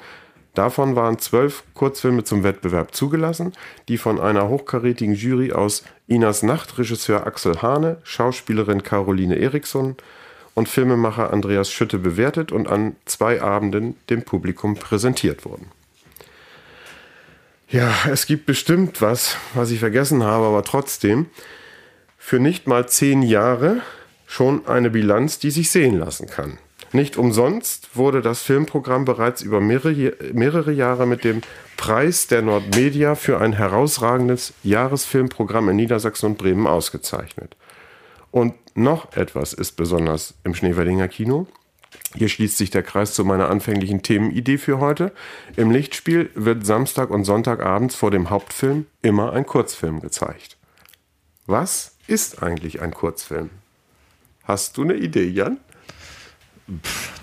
[0.54, 3.52] Davon waren zwölf Kurzfilme zum Wettbewerb zugelassen,
[3.88, 9.96] die von einer hochkarätigen Jury aus Inas Nacht, Regisseur Axel Hane, Schauspielerin Caroline Eriksson
[10.54, 15.66] und Filmemacher Andreas Schütte bewertet und an zwei Abenden dem Publikum präsentiert wurden.
[17.68, 21.26] Ja, es gibt bestimmt was, was ich vergessen habe, aber trotzdem
[22.16, 23.82] für nicht mal zehn Jahre
[24.26, 26.58] schon eine Bilanz, die sich sehen lassen kann.
[26.94, 31.40] Nicht umsonst wurde das Filmprogramm bereits über mehrere, mehrere Jahre mit dem
[31.76, 37.56] Preis der Nordmedia für ein herausragendes Jahresfilmprogramm in Niedersachsen und Bremen ausgezeichnet.
[38.30, 41.48] Und noch etwas ist besonders im Schneeverdinger Kino.
[42.14, 45.10] Hier schließt sich der Kreis zu meiner anfänglichen Themenidee für heute.
[45.56, 50.58] Im Lichtspiel wird Samstag und Sonntagabends vor dem Hauptfilm immer ein Kurzfilm gezeigt.
[51.46, 53.50] Was ist eigentlich ein Kurzfilm?
[54.44, 55.58] Hast du eine Idee, Jan?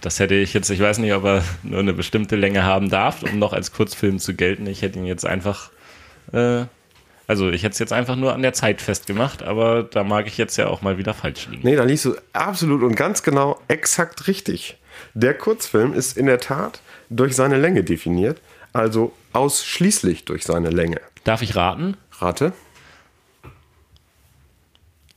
[0.02, 3.24] Das hätte ich jetzt, ich weiß nicht, ob er nur eine bestimmte Länge haben darf,
[3.24, 4.68] um noch als Kurzfilm zu gelten.
[4.68, 5.72] Ich hätte ihn jetzt einfach,
[6.32, 6.66] äh,
[7.28, 10.38] also ich hätte es jetzt einfach nur an der Zeit festgemacht, aber da mag ich
[10.38, 11.64] jetzt ja auch mal wieder falsch liegen.
[11.64, 14.78] Nee, da liegst du absolut und ganz genau exakt richtig.
[15.14, 18.42] Der Kurzfilm ist in der Tat durch seine Länge definiert,
[18.74, 21.02] also ausschließlich durch seine Länge.
[21.24, 21.98] Darf ich raten?
[22.20, 22.54] Rate.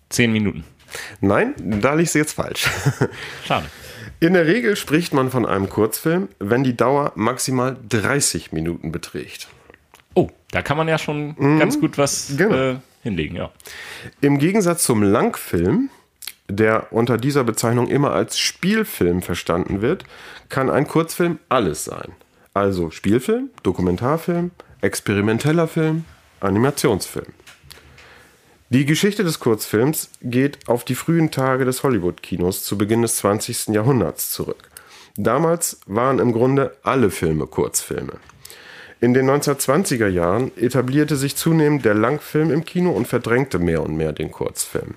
[0.08, 0.64] Zehn Minuten.
[1.20, 2.68] Nein, da liegst du jetzt falsch.
[3.46, 3.66] Schade.
[4.24, 9.48] In der Regel spricht man von einem Kurzfilm, wenn die Dauer maximal 30 Minuten beträgt.
[10.14, 11.58] Oh, da kann man ja schon mhm.
[11.58, 12.54] ganz gut was genau.
[12.56, 13.50] äh, hinlegen, ja.
[14.22, 15.90] Im Gegensatz zum Langfilm,
[16.48, 20.04] der unter dieser Bezeichnung immer als Spielfilm verstanden wird,
[20.48, 22.12] kann ein Kurzfilm alles sein.
[22.54, 26.06] Also Spielfilm, Dokumentarfilm, experimenteller Film,
[26.40, 27.34] Animationsfilm.
[28.74, 33.68] Die Geschichte des Kurzfilms geht auf die frühen Tage des Hollywood-Kinos zu Beginn des 20.
[33.68, 34.68] Jahrhunderts zurück.
[35.16, 38.14] Damals waren im Grunde alle Filme Kurzfilme.
[39.00, 43.96] In den 1920er Jahren etablierte sich zunehmend der Langfilm im Kino und verdrängte mehr und
[43.96, 44.96] mehr den Kurzfilm.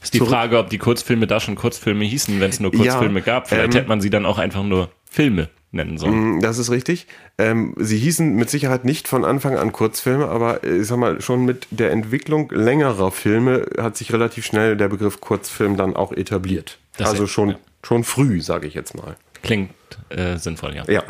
[0.00, 3.26] Ist die Frage, ob die Kurzfilme da schon Kurzfilme hießen, wenn es nur Kurzfilme ja,
[3.26, 3.48] gab.
[3.48, 6.36] Vielleicht ähm, hätte man sie dann auch einfach nur Filme nennen sollen.
[6.36, 7.06] Mm, das ist richtig.
[7.36, 11.20] Ähm, sie hießen mit Sicherheit nicht von Anfang an Kurzfilme, aber äh, ich sag mal,
[11.20, 16.12] schon mit der Entwicklung längerer Filme hat sich relativ schnell der Begriff Kurzfilm dann auch
[16.12, 16.78] etabliert.
[16.96, 17.58] Das also schon, ja.
[17.82, 19.16] schon früh, sage ich jetzt mal.
[19.42, 19.72] Klingt
[20.08, 20.84] äh, sinnvoll, ja.
[20.88, 21.02] Ja.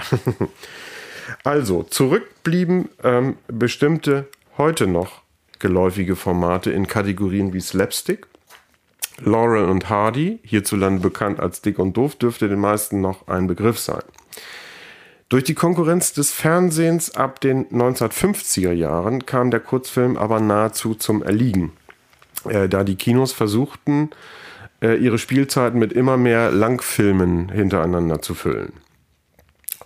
[1.44, 5.22] also, zurückblieben ähm, bestimmte heute noch
[5.58, 8.26] geläufige Formate in Kategorien wie Slapstick,
[9.20, 13.78] Laurel und Hardy, hierzulande bekannt als Dick und Doof, dürfte den meisten noch ein Begriff
[13.78, 14.02] sein.
[15.28, 21.22] Durch die Konkurrenz des Fernsehens ab den 1950er Jahren kam der Kurzfilm aber nahezu zum
[21.22, 21.72] Erliegen,
[22.48, 24.10] äh, da die Kinos versuchten,
[24.82, 28.74] äh, ihre Spielzeiten mit immer mehr Langfilmen hintereinander zu füllen.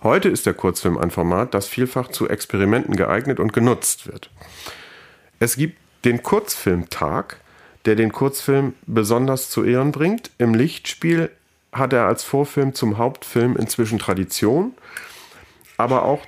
[0.03, 4.29] Heute ist der Kurzfilm ein Format, das vielfach zu Experimenten geeignet und genutzt wird.
[5.39, 7.37] Es gibt den Kurzfilmtag,
[7.85, 10.31] der den Kurzfilm besonders zu Ehren bringt.
[10.37, 11.31] Im Lichtspiel
[11.71, 14.73] hat er als Vorfilm zum Hauptfilm inzwischen Tradition
[15.79, 16.21] aber auch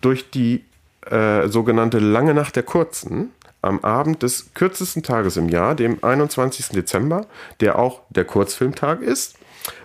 [0.00, 0.64] durch die
[1.10, 3.30] äh, sogenannte Lange Nacht der Kurzen
[3.60, 6.68] am Abend des kürzesten Tages im Jahr, dem 21.
[6.68, 7.26] Dezember,
[7.60, 9.36] der auch der Kurzfilmtag ist,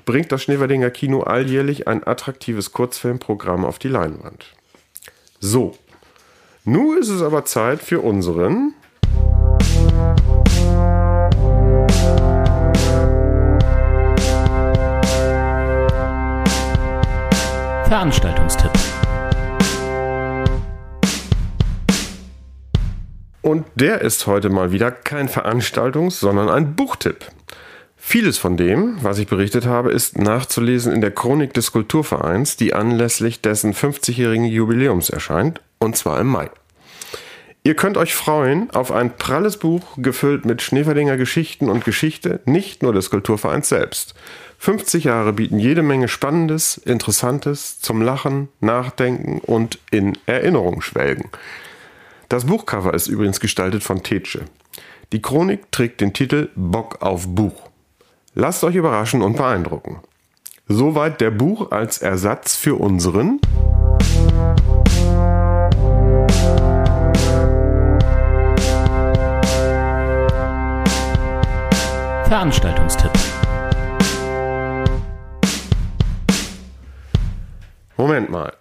[0.06, 4.54] bringt das Schneewerdinger Kino alljährlich ein attraktives Kurzfilmprogramm auf die Leinwand.
[5.40, 5.78] So,
[6.64, 8.74] nun ist es aber Zeit für unseren
[17.90, 18.72] Veranstaltungstipp.
[23.42, 27.26] Und der ist heute mal wieder kein Veranstaltungs-, sondern ein Buchtipp.
[27.98, 32.76] Vieles von dem, was ich berichtet habe, ist nachzulesen in der Chronik des Kulturvereins, die
[32.76, 36.52] anlässlich dessen 50-jährigen Jubiläums erscheint, und zwar im Mai.
[37.64, 42.84] Ihr könnt euch freuen auf ein pralles Buch, gefüllt mit Schneeverdinger Geschichten und Geschichte, nicht
[42.84, 44.14] nur des Kulturvereins selbst.
[44.62, 51.30] 50 Jahre bieten jede Menge Spannendes, Interessantes zum Lachen, Nachdenken und in Erinnerung schwelgen.
[52.28, 54.42] Das Buchcover ist übrigens gestaltet von Tetsche.
[55.14, 57.70] Die Chronik trägt den Titel Bock auf Buch.
[58.36, 60.02] Lasst euch überraschen und beeindrucken.
[60.68, 63.40] Soweit der Buch als Ersatz für unseren
[72.28, 73.29] Veranstaltungstipp.
[78.00, 78.54] Moment mal.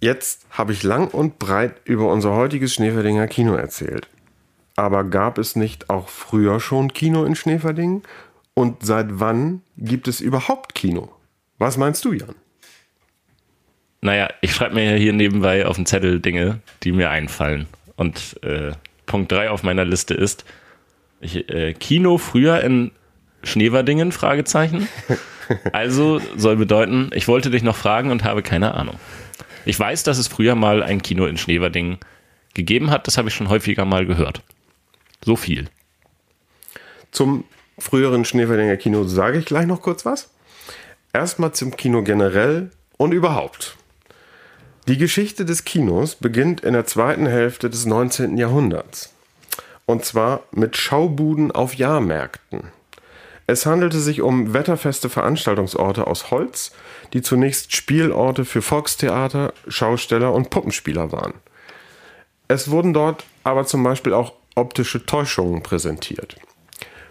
[0.00, 4.06] Jetzt habe ich lang und breit über unser heutiges Schneeverdinger Kino erzählt.
[4.76, 8.02] Aber gab es nicht auch früher schon Kino in Schneeverdingen?
[8.52, 11.10] Und seit wann gibt es überhaupt Kino?
[11.56, 12.34] Was meinst du, Jan?
[14.02, 17.68] Naja, ich schreibe mir hier nebenbei auf den Zettel Dinge, die mir einfallen.
[17.96, 18.72] Und äh,
[19.06, 20.44] Punkt 3 auf meiner Liste ist
[21.22, 22.90] ich, äh, Kino früher in
[23.42, 24.12] Schneeverdingen?
[24.12, 24.86] Fragezeichen.
[25.72, 28.96] Also soll bedeuten, ich wollte dich noch fragen und habe keine Ahnung.
[29.64, 31.98] Ich weiß, dass es früher mal ein Kino in Schneeverdingen
[32.54, 33.06] gegeben hat.
[33.06, 34.42] Das habe ich schon häufiger mal gehört.
[35.24, 35.68] So viel.
[37.10, 37.44] Zum
[37.78, 40.30] früheren Schneeverdinger Kino sage ich gleich noch kurz was.
[41.12, 43.76] Erstmal zum Kino generell und überhaupt.
[44.88, 48.36] Die Geschichte des Kinos beginnt in der zweiten Hälfte des 19.
[48.36, 49.12] Jahrhunderts.
[49.86, 52.64] Und zwar mit Schaubuden auf Jahrmärkten.
[53.46, 56.72] Es handelte sich um wetterfeste Veranstaltungsorte aus Holz,
[57.12, 61.34] die zunächst Spielorte für Volkstheater, Schausteller und Puppenspieler waren.
[62.48, 66.36] Es wurden dort aber zum Beispiel auch optische Täuschungen präsentiert.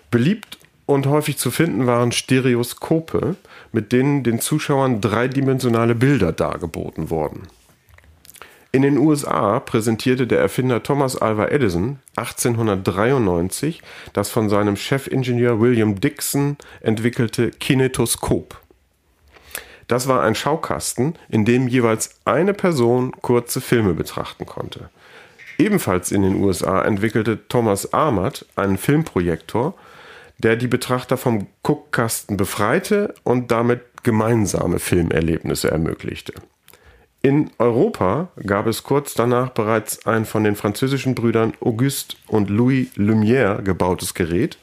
[0.09, 3.35] Beliebt und häufig zu finden waren Stereoskope,
[3.71, 7.47] mit denen den Zuschauern dreidimensionale Bilder dargeboten wurden.
[8.73, 13.81] In den USA präsentierte der Erfinder Thomas Alva Edison 1893
[14.13, 18.61] das von seinem Chefingenieur William Dixon entwickelte Kinetoskop.
[19.89, 24.89] Das war ein Schaukasten, in dem jeweils eine Person kurze Filme betrachten konnte.
[25.57, 29.73] Ebenfalls in den USA entwickelte Thomas Armat einen Filmprojektor,
[30.37, 36.33] der die Betrachter vom Guckkasten befreite und damit gemeinsame Filmerlebnisse ermöglichte.
[37.23, 42.87] In Europa gab es kurz danach bereits ein von den französischen Brüdern Auguste und Louis
[42.95, 44.57] Lumière gebautes Gerät,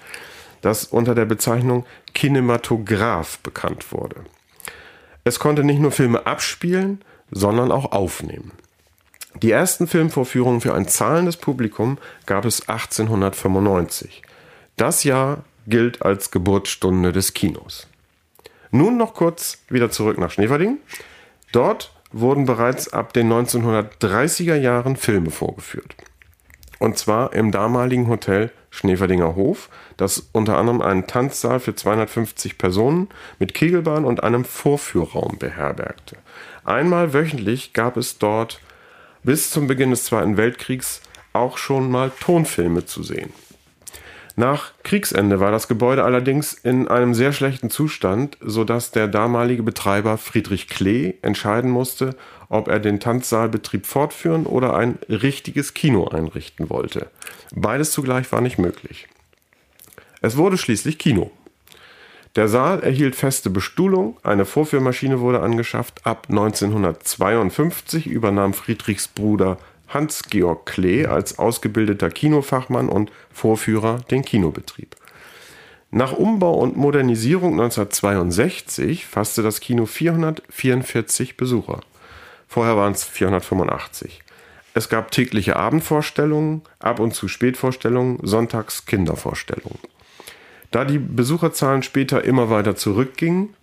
[0.60, 4.24] das unter der Bezeichnung Kinematograph bekannt wurde.
[5.22, 8.50] Es konnte nicht nur Filme abspielen, sondern auch aufnehmen.
[9.40, 14.22] Die ersten Filmvorführungen für ein zahlendes Publikum gab es 1895.
[14.76, 17.86] Das Jahr gilt als Geburtsstunde des Kinos.
[18.72, 20.78] Nun noch kurz wieder zurück nach Schneverding.
[21.52, 25.94] Dort wurden bereits ab den 1930er Jahren Filme vorgeführt.
[26.78, 33.08] Und zwar im damaligen Hotel Schneeverdinger Hof, das unter anderem einen Tanzsaal für 250 Personen
[33.38, 36.16] mit Kegelbahn und einem Vorführraum beherbergte.
[36.64, 38.60] Einmal wöchentlich gab es dort
[39.22, 41.00] bis zum Beginn des Zweiten Weltkriegs
[41.32, 43.32] auch schon mal Tonfilme zu sehen.
[44.38, 50.16] Nach Kriegsende war das Gebäude allerdings in einem sehr schlechten Zustand, sodass der damalige Betreiber
[50.16, 52.14] Friedrich Klee entscheiden musste,
[52.48, 57.08] ob er den Tanzsaalbetrieb fortführen oder ein richtiges Kino einrichten wollte.
[57.52, 59.08] Beides zugleich war nicht möglich.
[60.20, 61.32] Es wurde schließlich Kino.
[62.36, 66.06] Der Saal erhielt feste Bestuhlung, eine Vorführmaschine wurde angeschafft.
[66.06, 74.96] Ab 1952 übernahm Friedrichs Bruder Hans-Georg Klee als ausgebildeter Kinofachmann und Vorführer den Kinobetrieb.
[75.90, 81.80] Nach Umbau und Modernisierung 1962 fasste das Kino 444 Besucher.
[82.46, 84.22] Vorher waren es 485.
[84.74, 89.78] Es gab tägliche Abendvorstellungen, ab und zu Spätvorstellungen, sonntags Kindervorstellungen.
[90.70, 93.54] Da die Besucherzahlen später immer weiter zurückgingen,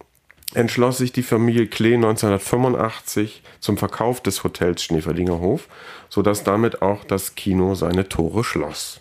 [0.56, 5.68] entschloss sich die Familie Klee 1985 zum Verkauf des Hotels Schneeverdinger Hof,
[6.10, 9.00] sodass damit auch das Kino seine Tore schloss.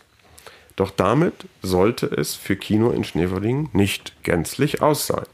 [0.77, 5.27] Doch damit sollte es für Kino in Schneeverdingen nicht gänzlich aus sein.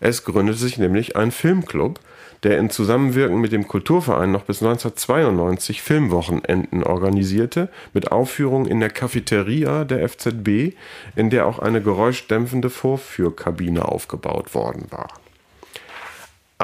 [0.00, 2.00] Es gründete sich nämlich ein Filmclub,
[2.42, 8.90] der in Zusammenwirken mit dem Kulturverein noch bis 1992 Filmwochenenden organisierte, mit Aufführungen in der
[8.90, 10.74] Cafeteria der FZB,
[11.16, 15.08] in der auch eine geräuschdämpfende Vorführkabine aufgebaut worden war.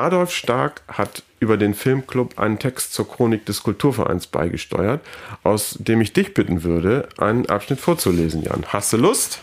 [0.00, 5.00] Adolf Stark hat über den Filmclub einen Text zur Chronik des Kulturvereins beigesteuert,
[5.42, 8.64] aus dem ich dich bitten würde, einen Abschnitt vorzulesen, Jan.
[8.68, 9.40] Hast du Lust?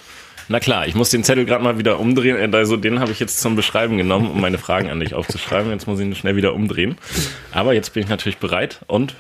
[0.49, 2.55] Na klar, ich muss den Zettel gerade mal wieder umdrehen.
[2.55, 5.71] Also den habe ich jetzt zum Beschreiben genommen, um meine Fragen an dich aufzuschreiben.
[5.71, 6.97] Jetzt muss ich ihn schnell wieder umdrehen.
[7.51, 9.15] Aber jetzt bin ich natürlich bereit und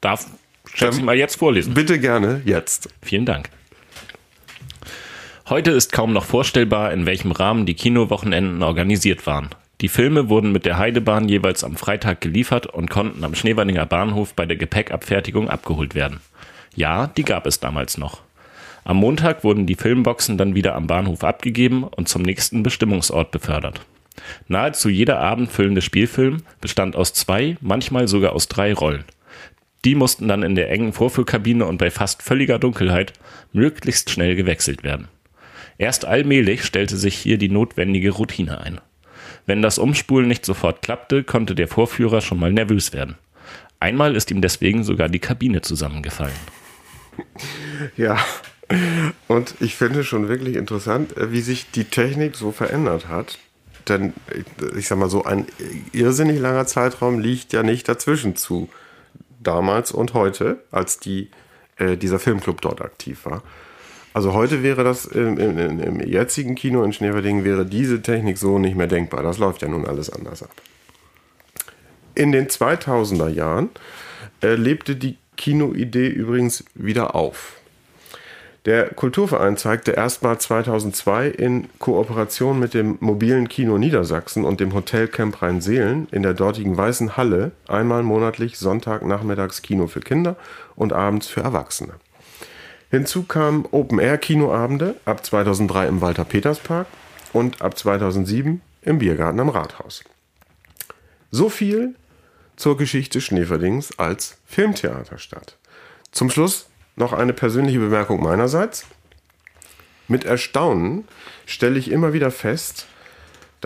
[0.00, 0.26] darf
[0.74, 1.74] schätze ich mal, jetzt vorlesen.
[1.74, 2.88] Bitte gerne jetzt.
[3.00, 3.50] Vielen Dank.
[5.48, 9.50] Heute ist kaum noch vorstellbar, in welchem Rahmen die Kinowochenenden organisiert waren.
[9.82, 14.32] Die Filme wurden mit der Heidebahn jeweils am Freitag geliefert und konnten am Schneewandinger Bahnhof
[14.32, 16.20] bei der Gepäckabfertigung abgeholt werden.
[16.74, 18.22] Ja, die gab es damals noch.
[18.84, 23.80] Am Montag wurden die Filmboxen dann wieder am Bahnhof abgegeben und zum nächsten Bestimmungsort befördert.
[24.48, 29.04] Nahezu jeder abendfüllende Spielfilm bestand aus zwei, manchmal sogar aus drei Rollen.
[29.84, 33.12] Die mussten dann in der engen Vorführkabine und bei fast völliger Dunkelheit
[33.52, 35.08] möglichst schnell gewechselt werden.
[35.78, 38.80] Erst allmählich stellte sich hier die notwendige Routine ein.
[39.46, 43.16] Wenn das Umspulen nicht sofort klappte, konnte der Vorführer schon mal nervös werden.
[43.80, 46.32] Einmal ist ihm deswegen sogar die Kabine zusammengefallen.
[47.96, 48.18] Ja,
[49.28, 53.38] und ich finde schon wirklich interessant, äh, wie sich die Technik so verändert hat.
[53.88, 55.46] Denn äh, ich sag mal so, ein
[55.92, 58.68] irrsinnig langer Zeitraum liegt ja nicht dazwischen zu
[59.40, 61.30] damals und heute, als die,
[61.76, 63.42] äh, dieser Filmclub dort aktiv war.
[64.16, 68.58] Also heute wäre das im, im, im jetzigen Kino in Schneverding wäre diese Technik so
[68.58, 69.22] nicht mehr denkbar.
[69.22, 70.52] Das läuft ja nun alles anders ab.
[72.14, 73.68] In den 2000er Jahren
[74.42, 77.60] äh, lebte die Kinoidee übrigens wieder auf.
[78.64, 85.42] Der Kulturverein zeigte erstmal 2002 in Kooperation mit dem mobilen Kino Niedersachsen und dem Hotelcamp
[85.42, 90.36] Rhein-Seelen in der dortigen Weißen Halle einmal monatlich Sonntagnachmittags Kino für Kinder
[90.74, 91.92] und abends für Erwachsene.
[92.90, 96.86] Hinzu kamen Open-Air-Kinoabende ab 2003 im Walter-Peters-Park
[97.32, 100.04] und ab 2007 im Biergarten am Rathaus.
[101.30, 101.94] So viel
[102.54, 105.56] zur Geschichte Schneeverdings als Filmtheaterstadt.
[106.12, 108.86] Zum Schluss noch eine persönliche Bemerkung meinerseits.
[110.08, 111.06] Mit Erstaunen
[111.44, 112.86] stelle ich immer wieder fest,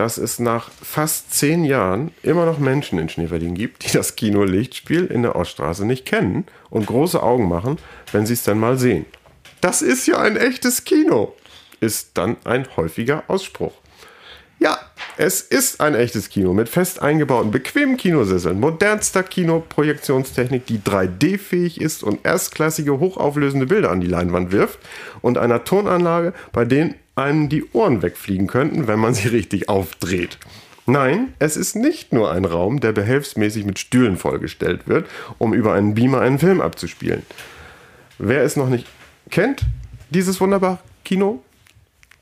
[0.01, 4.43] dass es nach fast zehn Jahren immer noch Menschen in Schneeverding gibt, die das Kino
[4.43, 7.77] Lichtspiel in der Oststraße nicht kennen und große Augen machen,
[8.11, 9.05] wenn sie es dann mal sehen.
[9.61, 11.35] Das ist ja ein echtes Kino,
[11.81, 13.73] ist dann ein häufiger Ausspruch.
[14.57, 14.79] Ja,
[15.17, 22.01] es ist ein echtes Kino mit fest eingebauten, bequemen Kinosesseln, modernster Kinoprojektionstechnik, die 3D-fähig ist
[22.01, 24.79] und erstklassige, hochauflösende Bilder an die Leinwand wirft
[25.21, 30.37] und einer Tonanlage, bei denen einem die Ohren wegfliegen könnten, wenn man sie richtig aufdreht.
[30.85, 35.07] Nein, es ist nicht nur ein Raum, der behelfsmäßig mit Stühlen vollgestellt wird,
[35.37, 37.23] um über einen Beamer einen Film abzuspielen.
[38.17, 38.87] Wer es noch nicht
[39.29, 39.61] kennt,
[40.09, 41.43] dieses wunderbare Kino,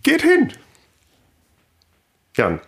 [0.04, 0.54] geht hin!
[2.36, 2.60] Jan,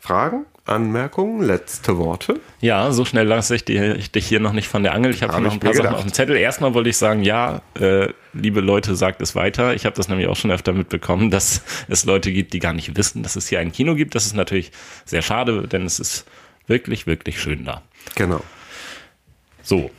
[0.00, 2.40] Fragen, Anmerkungen, letzte Worte?
[2.60, 5.12] Ja, so schnell lasse ich, dich hier noch nicht von der Angel.
[5.12, 5.96] Ich habe hab noch ein paar Sachen gedacht.
[5.96, 6.36] auf dem Zettel.
[6.36, 9.74] Erstmal wollte ich sagen, ja, äh, liebe Leute, sagt es weiter.
[9.74, 12.96] Ich habe das nämlich auch schon öfter mitbekommen, dass es Leute gibt, die gar nicht
[12.96, 14.14] wissen, dass es hier ein Kino gibt.
[14.14, 14.72] Das ist natürlich
[15.04, 16.24] sehr schade, denn es ist
[16.66, 17.82] wirklich, wirklich schön da.
[18.14, 18.40] Genau.
[19.62, 19.90] So,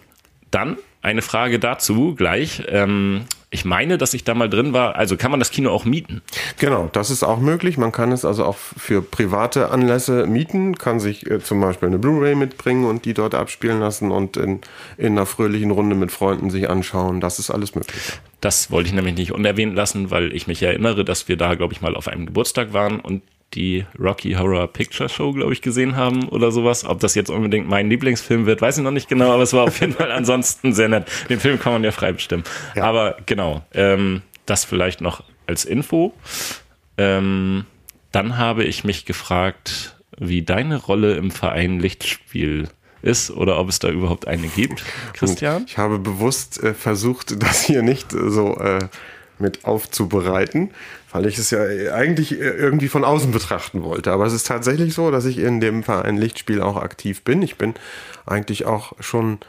[0.50, 2.64] dann eine Frage dazu gleich.
[2.68, 4.96] Ähm, ich meine, dass ich da mal drin war.
[4.96, 6.22] Also kann man das Kino auch mieten?
[6.58, 7.78] Genau, das ist auch möglich.
[7.78, 12.00] Man kann es also auch für private Anlässe mieten, kann sich äh, zum Beispiel eine
[12.00, 14.62] Blu-ray mitbringen und die dort abspielen lassen und in,
[14.98, 17.22] in einer fröhlichen Runde mit Freunden sich anschauen.
[17.22, 18.20] Das ist alles möglich.
[18.42, 21.74] Das wollte ich nämlich nicht unerwähnt lassen, weil ich mich erinnere, dass wir da, glaube
[21.74, 23.22] ich, mal auf einem Geburtstag waren und
[23.54, 26.84] die Rocky Horror Picture Show, glaube ich, gesehen haben oder sowas.
[26.86, 29.64] Ob das jetzt unbedingt mein Lieblingsfilm wird, weiß ich noch nicht genau, aber es war
[29.64, 31.10] auf jeden Fall ansonsten sehr nett.
[31.30, 32.44] Den Film kann man ja frei bestimmen.
[32.76, 32.84] Ja.
[32.84, 36.14] Aber genau, ähm, das vielleicht noch als Info.
[36.98, 37.66] Ähm,
[38.12, 42.70] dann habe ich mich gefragt, wie deine Rolle im Verein Lichtspiel
[43.02, 44.84] ist oder ob es da überhaupt eine gibt,
[45.14, 45.66] Christian?
[45.68, 48.88] Ich habe bewusst äh, versucht, das hier nicht so äh,
[49.40, 50.72] mit aufzubereiten,
[51.12, 51.62] weil ich es ja
[51.94, 54.12] eigentlich irgendwie von außen betrachten wollte.
[54.12, 57.42] Aber es ist tatsächlich so, dass ich in dem Verein Lichtspiel auch aktiv bin.
[57.42, 57.74] Ich bin
[58.26, 59.40] eigentlich auch schon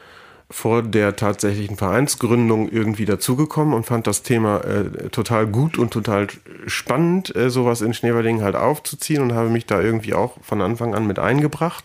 [0.49, 6.27] vor der tatsächlichen Vereinsgründung irgendwie dazugekommen und fand das Thema äh, total gut und total
[6.67, 10.95] spannend, äh, sowas in Schneewerdingen halt aufzuziehen und habe mich da irgendwie auch von Anfang
[10.95, 11.83] an mit eingebracht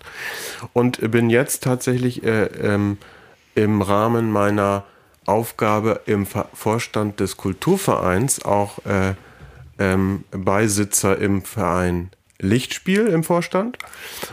[0.72, 2.98] und bin jetzt tatsächlich äh, ähm,
[3.56, 4.84] im Rahmen meiner
[5.26, 9.14] Aufgabe im Vorstand des Kulturvereins auch äh,
[9.78, 13.78] ähm, Beisitzer im Verein Lichtspiel im Vorstand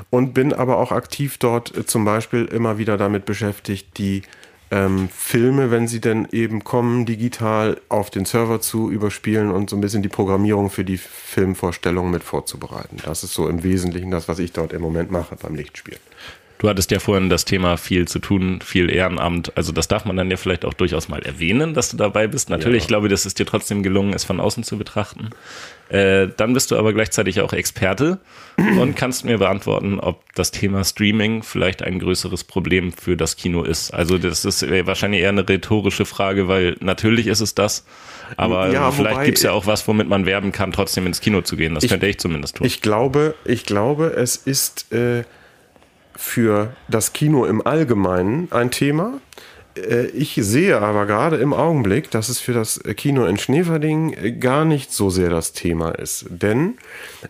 [0.09, 4.23] und bin aber auch aktiv dort äh, zum Beispiel immer wieder damit beschäftigt, die
[4.71, 9.75] ähm, Filme, wenn sie denn eben kommen, digital auf den Server zu überspielen und so
[9.75, 12.97] ein bisschen die Programmierung für die Filmvorstellungen mit vorzubereiten.
[13.03, 15.97] Das ist so im Wesentlichen das, was ich dort im Moment mache beim Lichtspiel.
[16.59, 19.55] Du hattest ja vorhin das Thema viel zu tun, viel Ehrenamt.
[19.55, 22.49] Also das darf man dann ja vielleicht auch durchaus mal erwähnen, dass du dabei bist.
[22.49, 22.83] Natürlich, ja.
[22.83, 25.29] ich glaube, das ist dir trotzdem gelungen, es von außen zu betrachten.
[25.87, 28.19] Äh, dann bist du aber gleichzeitig auch Experte
[28.57, 33.63] und kannst mir beantworten, ob das Thema Streaming vielleicht ein größeres Problem für das Kino
[33.63, 33.93] ist.
[33.93, 37.85] Also das ist wahrscheinlich eher eine rhetorische Frage, weil natürlich ist es das.
[38.35, 41.41] Aber ja, vielleicht gibt es ja auch was, womit man werben kann, trotzdem ins Kino
[41.41, 41.73] zu gehen.
[41.73, 42.67] Das ich, könnte ich zumindest tun.
[42.67, 45.23] Ich glaube, ich glaube, es ist äh,
[46.19, 49.21] für das Kino im Allgemeinen ein Thema.
[49.77, 54.31] Äh, ich sehe aber gerade im Augenblick, dass es für das Kino in Schneverding äh,
[54.33, 56.25] gar nicht so sehr das Thema ist.
[56.29, 56.77] Denn,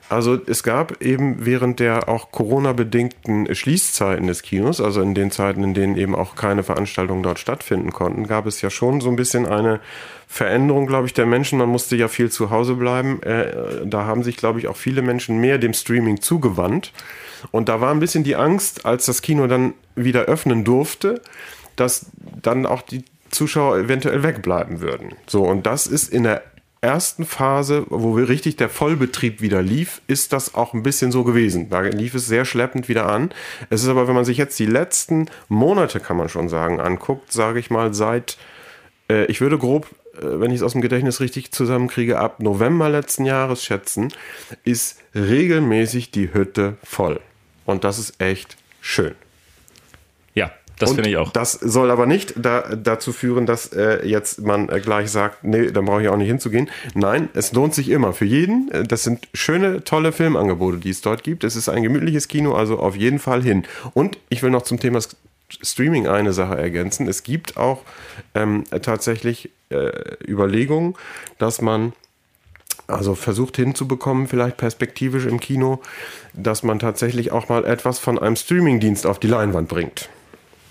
[0.09, 5.63] also es gab eben während der auch Corona-bedingten Schließzeiten des Kinos, also in den Zeiten,
[5.63, 9.15] in denen eben auch keine Veranstaltungen dort stattfinden konnten, gab es ja schon so ein
[9.15, 9.81] bisschen eine
[10.27, 11.59] Veränderung, glaube ich, der Menschen.
[11.59, 13.21] Man musste ja viel zu Hause bleiben.
[13.21, 16.91] Äh, da haben sich, glaube ich, auch viele Menschen mehr dem Streaming zugewandt.
[17.51, 21.21] Und da war ein bisschen die Angst, als das Kino dann wieder öffnen durfte,
[21.75, 22.07] dass
[22.41, 25.13] dann auch die Zuschauer eventuell wegbleiben würden.
[25.27, 26.43] So, und das ist in der
[26.81, 31.23] ersten Phase, wo wir richtig der Vollbetrieb wieder lief, ist das auch ein bisschen so
[31.23, 31.69] gewesen.
[31.69, 33.31] Da lief es sehr schleppend wieder an.
[33.69, 37.31] Es ist aber, wenn man sich jetzt die letzten Monate, kann man schon sagen, anguckt,
[37.31, 38.37] sage ich mal, seit,
[39.09, 42.89] äh, ich würde grob, äh, wenn ich es aus dem Gedächtnis richtig zusammenkriege, ab November
[42.89, 44.13] letzten Jahres schätzen,
[44.63, 47.19] ist regelmäßig die Hütte voll.
[47.69, 49.13] Und das ist echt schön.
[50.33, 51.31] Ja, das finde ich auch.
[51.31, 55.71] Das soll aber nicht da, dazu führen, dass äh, jetzt man äh, gleich sagt, nee,
[55.71, 56.69] dann brauche ich auch nicht hinzugehen.
[56.95, 58.71] Nein, es lohnt sich immer für jeden.
[58.71, 61.43] Äh, das sind schöne, tolle Filmangebote, die es dort gibt.
[61.43, 63.65] Es ist ein gemütliches Kino, also auf jeden Fall hin.
[63.93, 64.99] Und ich will noch zum Thema
[65.61, 67.07] Streaming eine Sache ergänzen.
[67.07, 67.83] Es gibt auch
[68.33, 69.91] ähm, tatsächlich äh,
[70.27, 70.95] Überlegungen,
[71.37, 71.93] dass man
[72.89, 75.81] also versucht hinzubekommen, vielleicht perspektivisch im Kino,
[76.33, 80.09] dass man tatsächlich auch mal etwas von einem Streamingdienst auf die Leinwand bringt.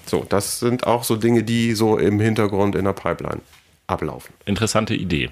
[0.07, 3.41] So, das sind auch so Dinge, die so im Hintergrund in der Pipeline
[3.87, 4.33] ablaufen.
[4.47, 5.31] Interessante Idee.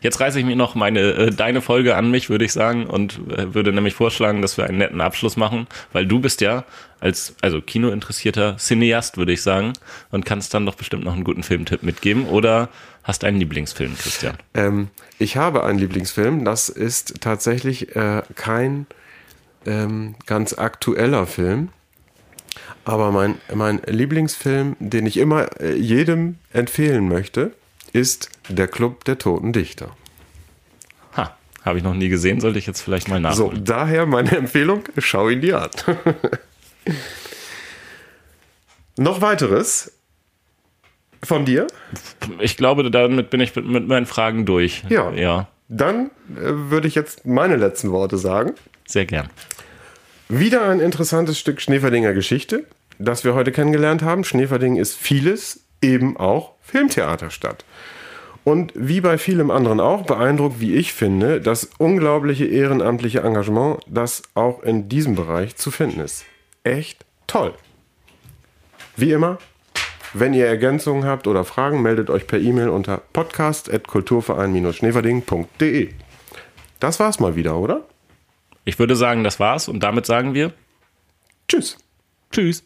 [0.00, 3.20] Jetzt reiße ich mir noch meine äh, deine Folge an mich, würde ich sagen, und
[3.30, 6.64] äh, würde nämlich vorschlagen, dass wir einen netten Abschluss machen, weil du bist ja
[7.00, 9.72] als also Kinointeressierter Cineast, würde ich sagen,
[10.10, 12.26] und kannst dann doch bestimmt noch einen guten Filmtipp mitgeben.
[12.26, 12.68] Oder
[13.04, 14.36] hast einen Lieblingsfilm, Christian?
[14.54, 16.44] Ähm, ich habe einen Lieblingsfilm.
[16.44, 18.86] Das ist tatsächlich äh, kein
[19.66, 21.68] ähm, ganz aktueller Film.
[22.84, 27.52] Aber mein, mein Lieblingsfilm, den ich immer äh, jedem empfehlen möchte,
[27.92, 29.96] ist Der Club der Toten Dichter.
[31.16, 33.56] Ha, habe ich noch nie gesehen, sollte ich jetzt vielleicht mal nachholen.
[33.56, 35.70] So, daher meine Empfehlung, schau ihn dir an.
[38.96, 39.92] noch weiteres
[41.22, 41.66] von dir?
[42.40, 44.84] Ich glaube, damit bin ich mit meinen Fragen durch.
[44.88, 45.10] Ja.
[45.12, 45.48] ja.
[45.68, 48.54] Dann äh, würde ich jetzt meine letzten Worte sagen.
[48.86, 49.28] Sehr gern.
[50.28, 52.64] Wieder ein interessantes Stück Schneeferdinger Geschichte,
[52.98, 54.24] das wir heute kennengelernt haben.
[54.24, 57.64] Schneeferding ist vieles, eben auch Filmtheaterstadt.
[58.44, 64.22] Und wie bei vielem anderen auch, beeindruckt, wie ich finde, das unglaubliche ehrenamtliche Engagement, das
[64.34, 66.24] auch in diesem Bereich zu finden ist.
[66.64, 67.52] Echt toll.
[68.96, 69.36] Wie immer,
[70.14, 75.90] wenn ihr Ergänzungen habt oder Fragen, meldet euch per E-Mail unter podcast.kulturverein-schneverding.de.
[76.80, 77.82] Das war's mal wieder, oder?
[78.64, 80.54] Ich würde sagen, das war's und damit sagen wir
[81.48, 81.76] Tschüss.
[82.30, 82.62] Tschüss.